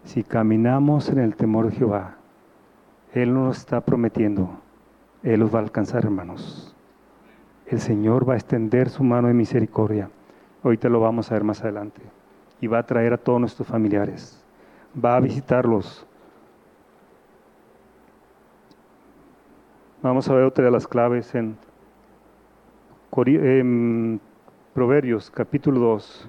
Si 0.04 0.22
caminamos 0.22 1.08
en 1.08 1.18
el 1.18 1.34
temor 1.34 1.68
de 1.68 1.76
Jehová, 1.76 2.16
él 3.14 3.32
nos 3.32 3.58
está 3.58 3.80
prometiendo, 3.80 4.50
Él 5.22 5.38
los 5.38 5.54
va 5.54 5.60
a 5.60 5.62
alcanzar, 5.62 6.04
hermanos. 6.04 6.74
El 7.66 7.78
Señor 7.78 8.28
va 8.28 8.34
a 8.34 8.36
extender 8.36 8.90
su 8.90 9.04
mano 9.04 9.28
de 9.28 9.34
misericordia. 9.34 10.10
Ahorita 10.64 10.88
lo 10.88 10.98
vamos 10.98 11.30
a 11.30 11.34
ver 11.34 11.44
más 11.44 11.62
adelante. 11.62 12.02
Y 12.60 12.66
va 12.66 12.80
a 12.80 12.86
traer 12.86 13.12
a 13.12 13.16
todos 13.16 13.38
nuestros 13.38 13.68
familiares. 13.68 14.44
Va 15.02 15.16
a 15.16 15.20
visitarlos. 15.20 16.04
Vamos 20.02 20.28
a 20.28 20.34
ver 20.34 20.44
otra 20.44 20.64
de 20.64 20.70
las 20.72 20.88
claves 20.88 21.36
en, 21.36 21.56
en 23.16 24.20
Proverbios 24.74 25.30
capítulo 25.30 25.78
2. 25.78 26.28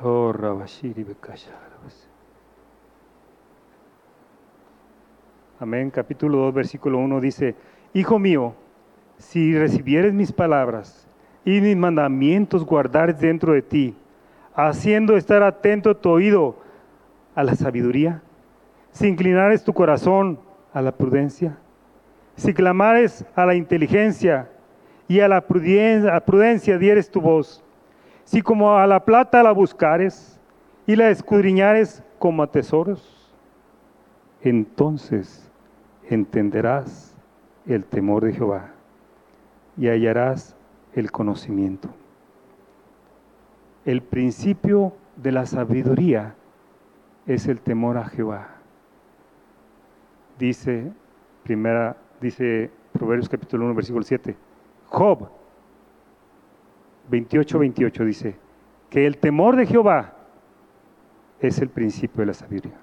Oh, 0.00 0.32
Amén. 5.58 5.90
Capítulo 5.90 6.38
2, 6.38 6.54
versículo 6.54 6.98
1 6.98 7.20
dice, 7.20 7.56
Hijo 7.94 8.20
mío, 8.20 8.54
si 9.16 9.58
recibieres 9.58 10.14
mis 10.14 10.30
palabras 10.30 11.08
y 11.44 11.60
mis 11.60 11.76
mandamientos 11.76 12.64
guardares 12.64 13.18
dentro 13.18 13.54
de 13.54 13.62
ti, 13.62 13.96
haciendo 14.54 15.16
estar 15.16 15.42
atento 15.42 15.96
tu 15.96 16.10
oído 16.10 16.54
a 17.34 17.42
la 17.42 17.56
sabiduría, 17.56 18.22
si 18.92 19.08
inclinares 19.08 19.64
tu 19.64 19.72
corazón 19.72 20.38
a 20.72 20.80
la 20.80 20.92
prudencia, 20.92 21.58
si 22.36 22.54
clamares 22.54 23.24
a 23.34 23.44
la 23.44 23.56
inteligencia 23.56 24.48
y 25.08 25.18
a 25.18 25.26
la 25.26 25.40
prudencia, 25.40 26.78
dieres 26.78 27.10
tu 27.10 27.20
voz, 27.20 27.64
si 28.28 28.42
como 28.42 28.76
a 28.76 28.86
la 28.86 29.06
plata 29.06 29.42
la 29.42 29.52
buscares 29.52 30.38
y 30.86 30.96
la 30.96 31.08
escudriñares 31.08 32.02
como 32.18 32.42
a 32.42 32.46
tesoros, 32.46 33.34
entonces 34.42 35.50
entenderás 36.10 37.16
el 37.64 37.86
temor 37.86 38.24
de 38.24 38.34
Jehová 38.34 38.72
y 39.78 39.88
hallarás 39.88 40.54
el 40.92 41.10
conocimiento. 41.10 41.88
El 43.86 44.02
principio 44.02 44.92
de 45.16 45.32
la 45.32 45.46
sabiduría 45.46 46.34
es 47.26 47.46
el 47.46 47.62
temor 47.62 47.96
a 47.96 48.04
Jehová. 48.04 48.48
Dice 50.38 50.92
primera 51.44 51.96
dice 52.20 52.70
Proverbios 52.92 53.30
capítulo 53.30 53.64
1 53.64 53.74
versículo 53.74 54.04
7. 54.04 54.36
Job 54.88 55.37
28, 57.08 57.58
28 57.58 58.04
dice, 58.04 58.36
que 58.90 59.06
el 59.06 59.18
temor 59.18 59.56
de 59.56 59.66
Jehová 59.66 60.14
es 61.40 61.58
el 61.58 61.68
principio 61.68 62.20
de 62.20 62.26
la 62.26 62.34
sabiduría. 62.34 62.78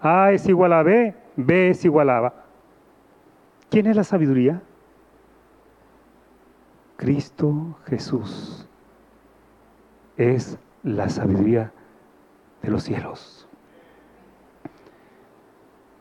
A 0.00 0.32
es 0.32 0.46
igual 0.48 0.72
a 0.72 0.82
B, 0.82 1.14
B 1.36 1.70
es 1.70 1.84
igual 1.84 2.10
a 2.10 2.18
A. 2.18 2.34
¿Quién 3.70 3.86
es 3.86 3.96
la 3.96 4.04
sabiduría? 4.04 4.62
Cristo 6.96 7.78
Jesús 7.86 8.68
es 10.16 10.58
la 10.82 11.08
sabiduría 11.08 11.72
de 12.62 12.70
los 12.70 12.84
cielos. 12.84 13.48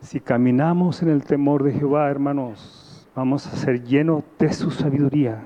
Si 0.02 0.20
caminamos 0.20 1.02
en 1.02 1.10
el 1.10 1.24
temor 1.24 1.64
de 1.64 1.72
Jehová, 1.72 2.10
hermanos, 2.10 3.10
vamos 3.16 3.48
a 3.48 3.56
ser 3.56 3.84
llenos 3.84 4.24
de 4.38 4.52
su 4.52 4.70
sabiduría 4.70 5.46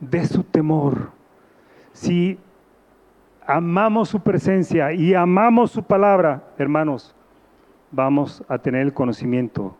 de 0.00 0.26
su 0.26 0.44
temor. 0.44 1.10
Si 1.92 2.38
amamos 3.46 4.08
su 4.08 4.20
presencia 4.20 4.92
y 4.92 5.14
amamos 5.14 5.70
su 5.70 5.82
palabra, 5.82 6.42
hermanos, 6.58 7.14
vamos 7.90 8.42
a 8.48 8.58
tener 8.58 8.82
el 8.82 8.92
conocimiento, 8.92 9.76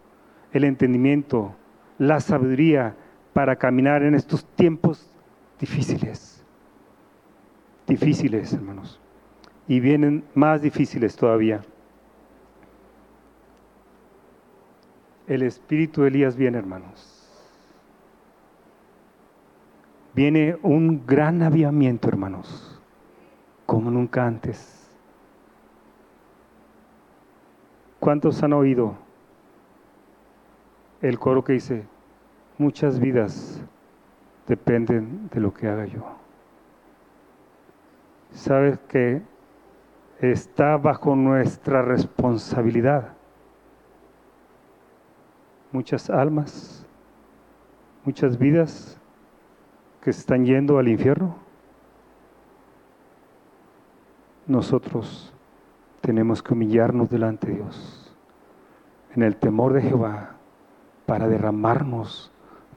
el 0.52 0.64
entendimiento, 0.64 1.54
la 1.98 2.20
sabiduría 2.20 2.94
para 3.32 3.56
caminar 3.56 4.02
en 4.02 4.14
estos 4.14 4.44
tiempos 4.44 5.10
difíciles. 5.58 6.44
Difíciles, 7.86 8.52
hermanos. 8.52 9.00
Y 9.66 9.80
vienen 9.80 10.24
más 10.34 10.62
difíciles 10.62 11.16
todavía. 11.16 11.62
El 15.26 15.42
espíritu 15.42 16.02
de 16.02 16.08
Elías 16.08 16.36
viene, 16.36 16.58
hermanos. 16.58 17.13
Viene 20.14 20.56
un 20.62 21.04
gran 21.06 21.42
avivamiento, 21.42 22.08
hermanos, 22.08 22.80
como 23.66 23.90
nunca 23.90 24.24
antes. 24.24 24.88
¿Cuántos 27.98 28.40
han 28.44 28.52
oído 28.52 28.94
el 31.02 31.18
coro 31.18 31.42
que 31.42 31.54
dice, 31.54 31.84
muchas 32.58 33.00
vidas 33.00 33.60
dependen 34.46 35.28
de 35.30 35.40
lo 35.40 35.52
que 35.52 35.66
haga 35.66 35.86
yo? 35.86 36.04
Sabes 38.30 38.78
que 38.86 39.20
está 40.20 40.76
bajo 40.76 41.16
nuestra 41.16 41.82
responsabilidad. 41.82 43.14
Muchas 45.72 46.08
almas, 46.08 46.86
muchas 48.04 48.38
vidas 48.38 49.00
que 50.04 50.10
están 50.10 50.44
yendo 50.44 50.78
al 50.78 50.88
infierno. 50.88 51.34
Nosotros 54.46 55.32
tenemos 56.02 56.42
que 56.42 56.52
humillarnos 56.52 57.08
delante 57.08 57.46
de 57.46 57.54
Dios 57.54 58.14
en 59.16 59.22
el 59.22 59.36
temor 59.36 59.72
de 59.72 59.80
Jehová 59.80 60.32
para 61.06 61.26
derramarnos, 61.26 62.30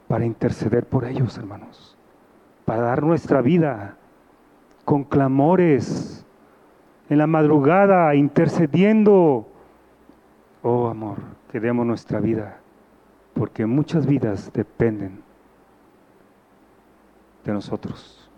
para 0.06 0.24
interceder 0.24 0.86
por 0.86 1.04
ellos, 1.04 1.36
hermanos, 1.36 1.98
para 2.64 2.80
dar 2.80 3.02
nuestra 3.02 3.42
vida 3.42 3.96
con 4.86 5.04
clamores 5.04 6.24
en 7.10 7.18
la 7.18 7.26
madrugada, 7.26 8.14
intercediendo. 8.14 9.46
Oh 10.62 10.88
amor, 10.88 11.18
que 11.52 11.60
demos 11.60 11.84
nuestra 11.84 12.20
vida, 12.20 12.60
porque 13.34 13.66
muchas 13.66 14.06
vidas 14.06 14.50
dependen 14.54 15.27
nosotros. 17.52 18.30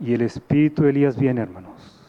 Y 0.00 0.14
el 0.14 0.22
espíritu 0.22 0.82
de 0.82 0.90
Elías 0.90 1.18
viene, 1.18 1.40
hermanos. 1.40 2.00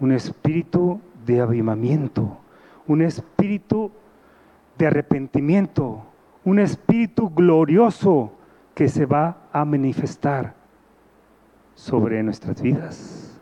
Un 0.00 0.12
espíritu 0.12 1.00
de 1.24 1.40
avivamiento, 1.40 2.38
un 2.86 3.02
espíritu 3.02 3.90
de 4.76 4.86
arrepentimiento, 4.86 6.04
un 6.44 6.58
espíritu 6.58 7.30
glorioso 7.30 8.32
que 8.74 8.88
se 8.88 9.06
va 9.06 9.38
a 9.52 9.64
manifestar 9.64 10.54
sobre 11.74 12.22
nuestras 12.22 12.60
vidas 12.60 13.40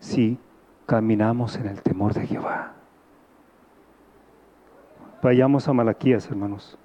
si 0.00 0.38
caminamos 0.86 1.56
en 1.56 1.66
el 1.66 1.80
temor 1.80 2.12
de 2.14 2.26
Jehová. 2.26 2.74
Vayamos 5.22 5.68
a 5.68 5.72
Malaquías, 5.72 6.26
hermanos. 6.28 6.76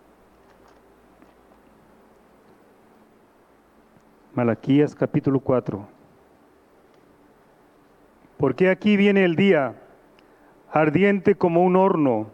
Malaquías 4.38 4.94
capítulo 4.94 5.40
4. 5.40 5.84
Porque 8.38 8.70
aquí 8.70 8.96
viene 8.96 9.26
el 9.26 9.36
día, 9.36 9.74
ardiente 10.72 11.34
como 11.34 11.64
un 11.64 11.76
horno, 11.76 12.30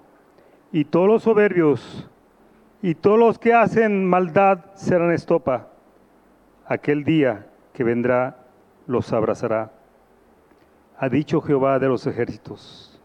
y 0.74 0.84
todos 0.84 1.08
los 1.08 1.24
soberbios 1.24 2.10
y 2.82 2.96
todos 2.96 3.18
los 3.18 3.40
que 3.40 3.54
hacen 3.54 4.04
maldad 4.06 4.66
serán 4.74 5.14
estopa. 5.14 5.70
Aquel 6.66 7.06
día 7.06 7.48
que 7.72 7.86
vendrá 7.86 8.48
los 8.86 9.14
abrazará 9.14 9.72
ha 11.00 11.08
dicho 11.08 11.40
Jehová 11.40 11.80
de 11.80 11.88
los 11.88 12.06
ejércitos, 12.06 13.02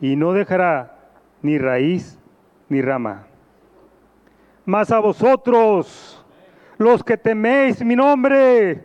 y 0.00 0.16
no 0.16 0.32
dejará 0.32 0.98
ni 1.42 1.58
raíz 1.58 2.18
ni 2.68 2.82
rama. 2.82 3.28
Mas 4.64 4.90
a 4.90 4.98
vosotros, 4.98 6.15
los 6.78 7.02
que 7.02 7.16
teméis 7.16 7.84
mi 7.84 7.96
nombre, 7.96 8.84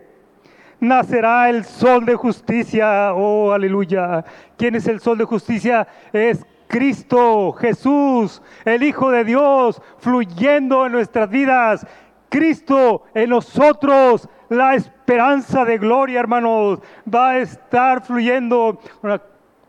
nacerá 0.80 1.50
el 1.50 1.64
sol 1.64 2.06
de 2.06 2.16
justicia. 2.16 3.14
Oh, 3.14 3.52
aleluya. 3.52 4.26
¿Quién 4.58 4.76
es 4.76 4.88
el 4.88 5.00
sol 5.00 5.18
de 5.18 5.26
justicia? 5.26 5.88
Es 6.12 6.46
Cristo, 6.68 7.52
Jesús, 7.54 8.42
el 8.66 8.84
Hijo 8.84 9.12
de 9.12 9.24
Dios, 9.24 9.82
fluyendo 10.00 10.86
en 10.86 10.94
nuestras 10.94 11.30
vidas. 11.30 11.86
Cristo 12.30 13.04
en 13.14 13.30
nosotros, 13.30 14.28
la 14.50 14.76
esperanza 14.76 15.66
de 15.66 15.78
gloria, 15.78 16.22
hermanos, 16.22 16.80
va 17.14 17.32
a 17.32 17.39
estar 17.39 18.02
fluyendo. 18.02 18.80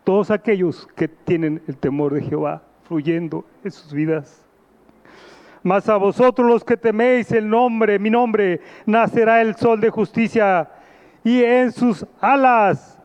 todos 0.03 0.31
aquellos 0.31 0.87
que 0.95 1.07
tienen 1.07 1.61
el 1.67 1.77
temor 1.77 2.13
de 2.13 2.21
Jehová 2.21 2.61
fluyendo 2.83 3.45
en 3.63 3.71
sus 3.71 3.93
vidas. 3.93 4.42
Mas 5.63 5.87
a 5.87 5.95
vosotros 5.95 6.47
los 6.47 6.63
que 6.63 6.75
teméis 6.75 7.31
el 7.31 7.49
nombre, 7.49 7.97
mi 7.97 8.09
nombre, 8.09 8.59
nacerá 8.85 9.41
el 9.41 9.55
sol 9.55 9.79
de 9.79 9.89
justicia 9.89 10.69
y 11.23 11.41
en 11.41 11.71
sus 11.71 12.05
alas 12.19 13.01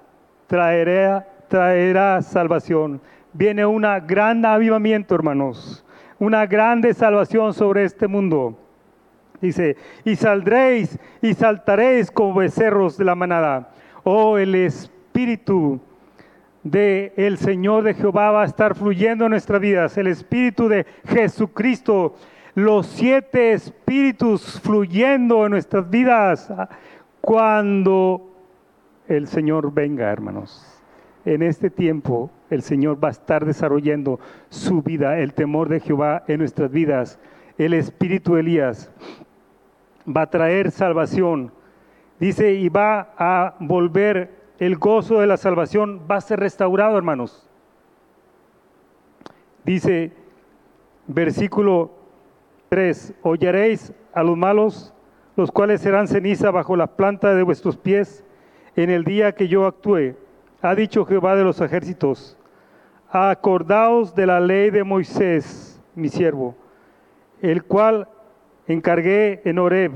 traerá, 0.49 1.27
traerá 1.47 2.21
salvación. 2.21 3.01
Viene 3.33 3.65
un 3.65 3.83
gran 4.07 4.45
avivamiento, 4.45 5.15
hermanos, 5.15 5.85
una 6.19 6.47
grande 6.47 6.93
salvación 6.95 7.55
sobre 7.55 7.85
este 7.85 8.09
mundo. 8.09 8.59
Dice, 9.41 9.77
y 10.05 10.17
saldréis 10.17 10.99
y 11.23 11.35
saltaréis 11.35 12.11
como 12.11 12.35
becerros 12.35 12.99
de 12.99 13.05
la 13.05 13.15
manada. 13.15 13.71
Oh, 14.03 14.37
el 14.37 14.57
Espíritu 14.57 15.81
de 16.65 17.13
el 17.17 17.39
Señor 17.39 17.85
de 17.85 17.95
Jehová 17.95 18.33
va 18.33 18.43
a 18.43 18.47
estar 18.47 18.75
fluyendo 18.75 19.27
en 19.27 19.31
nuestras 19.31 19.61
vidas. 19.61 19.97
El 19.97 20.09
Espíritu 20.09 20.69
de 20.69 20.87
Jesucristo. 21.07 22.17
Los 22.59 22.87
siete 22.87 23.53
espíritus 23.53 24.59
fluyendo 24.61 25.45
en 25.45 25.53
nuestras 25.53 25.89
vidas 25.89 26.53
cuando 27.21 28.33
el 29.07 29.29
Señor 29.29 29.73
venga, 29.73 30.11
hermanos. 30.11 30.67
En 31.25 31.43
este 31.43 31.71
tiempo 31.71 32.33
el 32.51 32.63
Señor 32.63 32.99
va 33.03 33.09
a 33.09 33.13
estar 33.13 33.47
desarrollando 33.47 34.19
su 34.49 34.83
vida, 34.83 35.21
el 35.21 35.35
temor 35.35 35.69
de 35.69 35.79
Jehová 35.79 36.25
en 36.27 36.41
nuestras 36.41 36.73
vidas. 36.73 37.21
El 37.59 37.75
Espíritu 37.75 38.35
de 38.35 38.41
Elías 38.41 38.91
va 40.05 40.23
a 40.23 40.31
traer 40.31 40.73
salvación. 40.73 41.53
Dice, 42.19 42.55
y 42.55 42.69
va 42.69 43.15
a 43.17 43.55
volver 43.61 44.35
el 44.59 44.79
gozo 44.79 45.21
de 45.21 45.29
la 45.29 45.37
salvación, 45.37 46.01
va 46.11 46.17
a 46.17 46.21
ser 46.21 46.41
restaurado, 46.41 46.99
hermanos. 46.99 47.49
Dice, 49.65 50.11
versículo 51.07 51.99
3, 52.69 53.15
oyeréis 53.23 53.93
a 54.13 54.23
los 54.23 54.37
malos, 54.37 54.95
los 55.37 55.51
cuales 55.51 55.81
serán 55.81 56.09
ceniza 56.09 56.51
bajo 56.51 56.77
la 56.77 56.87
planta 56.87 57.35
de 57.35 57.43
vuestros 57.43 57.77
pies 57.77 58.25
en 58.77 58.91
el 58.91 59.05
día 59.05 59.35
que 59.35 59.49
yo 59.49 59.67
actúe. 59.67 60.15
Ha 60.61 60.75
dicho 60.75 61.05
Jehová 61.05 61.37
de 61.37 61.45
los 61.45 61.61
ejércitos, 61.61 62.37
acordaos 63.11 64.15
de 64.15 64.27
la 64.27 64.41
ley 64.41 64.71
de 64.71 64.85
Moisés, 64.85 65.81
mi 65.95 66.09
siervo, 66.09 66.55
el 67.41 67.65
cual 67.65 68.09
encargué 68.67 69.41
en 69.45 69.59
Oreb 69.59 69.93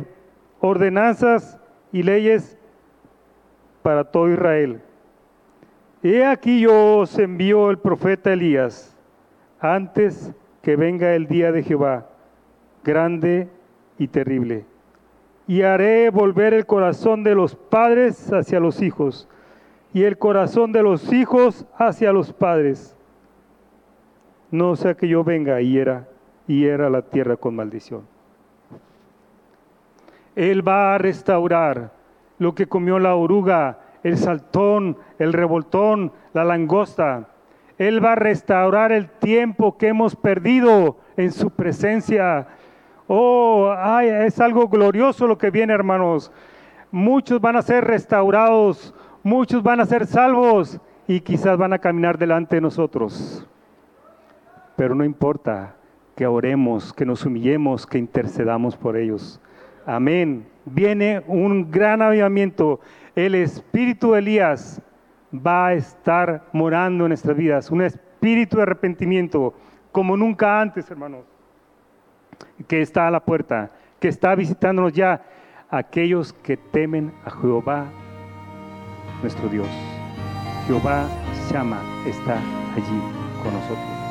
ordenanzas 0.61 1.59
y 1.93 2.03
leyes 2.03 2.57
para 3.83 4.05
todo 4.05 4.31
Israel. 4.31 4.81
He 6.03 6.25
aquí 6.25 6.61
yo 6.61 6.99
os 6.99 7.18
envío 7.18 7.70
el 7.70 7.79
profeta 7.79 8.33
Elías 8.33 8.97
antes 9.61 10.33
que 10.62 10.77
venga 10.77 11.14
el 11.14 11.27
día 11.27 11.53
de 11.53 11.62
Jehová, 11.62 12.09
grande 12.85 13.49
y 13.99 14.09
terrible. 14.09 14.64
Y 15.47 15.62
haré 15.62 16.11
volver 16.11 16.55
el 16.55 16.66
corazón 16.66 17.24
de 17.24 17.35
los 17.35 17.55
padres 17.55 18.33
hacia 18.33 18.61
los 18.61 18.80
hijos 18.80 19.28
y 19.93 20.05
el 20.05 20.18
corazón 20.18 20.72
de 20.72 20.83
los 20.83 21.12
hijos 21.12 21.66
hacia 21.76 22.12
los 22.12 22.33
padres. 22.33 22.97
No 24.51 24.76
sea 24.76 24.95
que 24.95 25.09
yo 25.09 25.24
venga 25.24 25.61
y 25.61 25.72
hiera, 25.72 26.09
y 26.47 26.61
hiera 26.61 26.91
la 26.91 27.03
tierra 27.03 27.37
con 27.37 27.57
maldición. 27.57 28.03
Él 30.35 30.66
va 30.66 30.95
a 30.95 30.99
restaurar 30.99 31.93
lo 32.39 32.55
que 32.55 32.66
comió 32.66 32.99
la 32.99 33.14
oruga, 33.14 33.78
el 34.03 34.16
saltón, 34.16 34.97
el 35.18 35.33
revoltón, 35.33 36.12
la 36.33 36.45
langosta. 36.45 37.28
Él 37.78 38.05
va 38.05 38.12
a 38.12 38.16
restaurar 38.16 38.93
el 38.93 39.09
tiempo 39.09 39.76
que 39.76 39.89
hemos 39.89 40.16
perdido 40.16 40.97
en 41.16 41.33
su 41.33 41.51
presencia. 41.51 42.49
Oh, 43.07 43.72
ay, 43.76 44.09
es 44.09 44.40
algo 44.40 44.68
glorioso 44.68 45.26
lo 45.26 45.38
que 45.38 45.50
viene, 45.50 45.72
hermanos. 45.72 46.30
Muchos 46.90 47.40
van 47.40 47.57
a 47.57 47.62
ser 47.62 47.84
restaurados, 47.84 48.94
muchos 49.22 49.62
van 49.62 49.80
a 49.80 49.86
ser 49.86 50.07
salvos 50.07 50.80
y 51.07 51.20
quizás 51.20 51.57
van 51.57 51.72
a 51.72 51.78
caminar 51.78 52.18
delante 52.18 52.57
de 52.57 52.61
nosotros. 52.61 53.46
Pero 54.76 54.94
no 54.94 55.05
importa 55.05 55.76
que 56.14 56.26
oremos, 56.26 56.92
que 56.92 57.07
nos 57.07 57.24
humillemos, 57.24 57.86
que 57.86 57.98
intercedamos 57.98 58.76
por 58.76 58.96
ellos. 58.96 59.40
Amén. 59.86 60.46
Viene 60.64 61.22
un 61.26 61.70
gran 61.70 62.03
avivamiento. 62.03 62.80
El 63.16 63.34
espíritu 63.34 64.12
de 64.12 64.20
Elías 64.20 64.80
va 65.34 65.68
a 65.68 65.74
estar 65.74 66.44
morando 66.53 67.05
en 67.05 67.11
nuestras 67.11 67.36
vidas. 67.36 67.70
Un 67.70 67.82
espíritu 67.82 68.59
de 68.59 68.62
arrepentimiento 68.62 69.55
como 69.90 70.16
nunca 70.16 70.61
antes, 70.61 70.90
hermanos, 70.90 71.24
que 72.68 72.82
está 72.82 73.09
a 73.09 73.11
la 73.11 73.20
puerta, 73.20 73.70
que 74.01 74.09
está 74.09 74.34
visitándonos 74.34 74.93
ya 74.93 75.22
aquellos 75.70 76.32
que 76.32 76.57
temen 76.57 77.12
a 77.24 77.30
Jehová, 77.30 77.86
nuestro 79.22 79.49
Dios. 79.49 79.68
Jehová 80.66 81.07
llama, 81.51 81.80
está 82.07 82.36
allí 82.76 83.01
con 83.43 83.53
nosotros. 83.53 84.01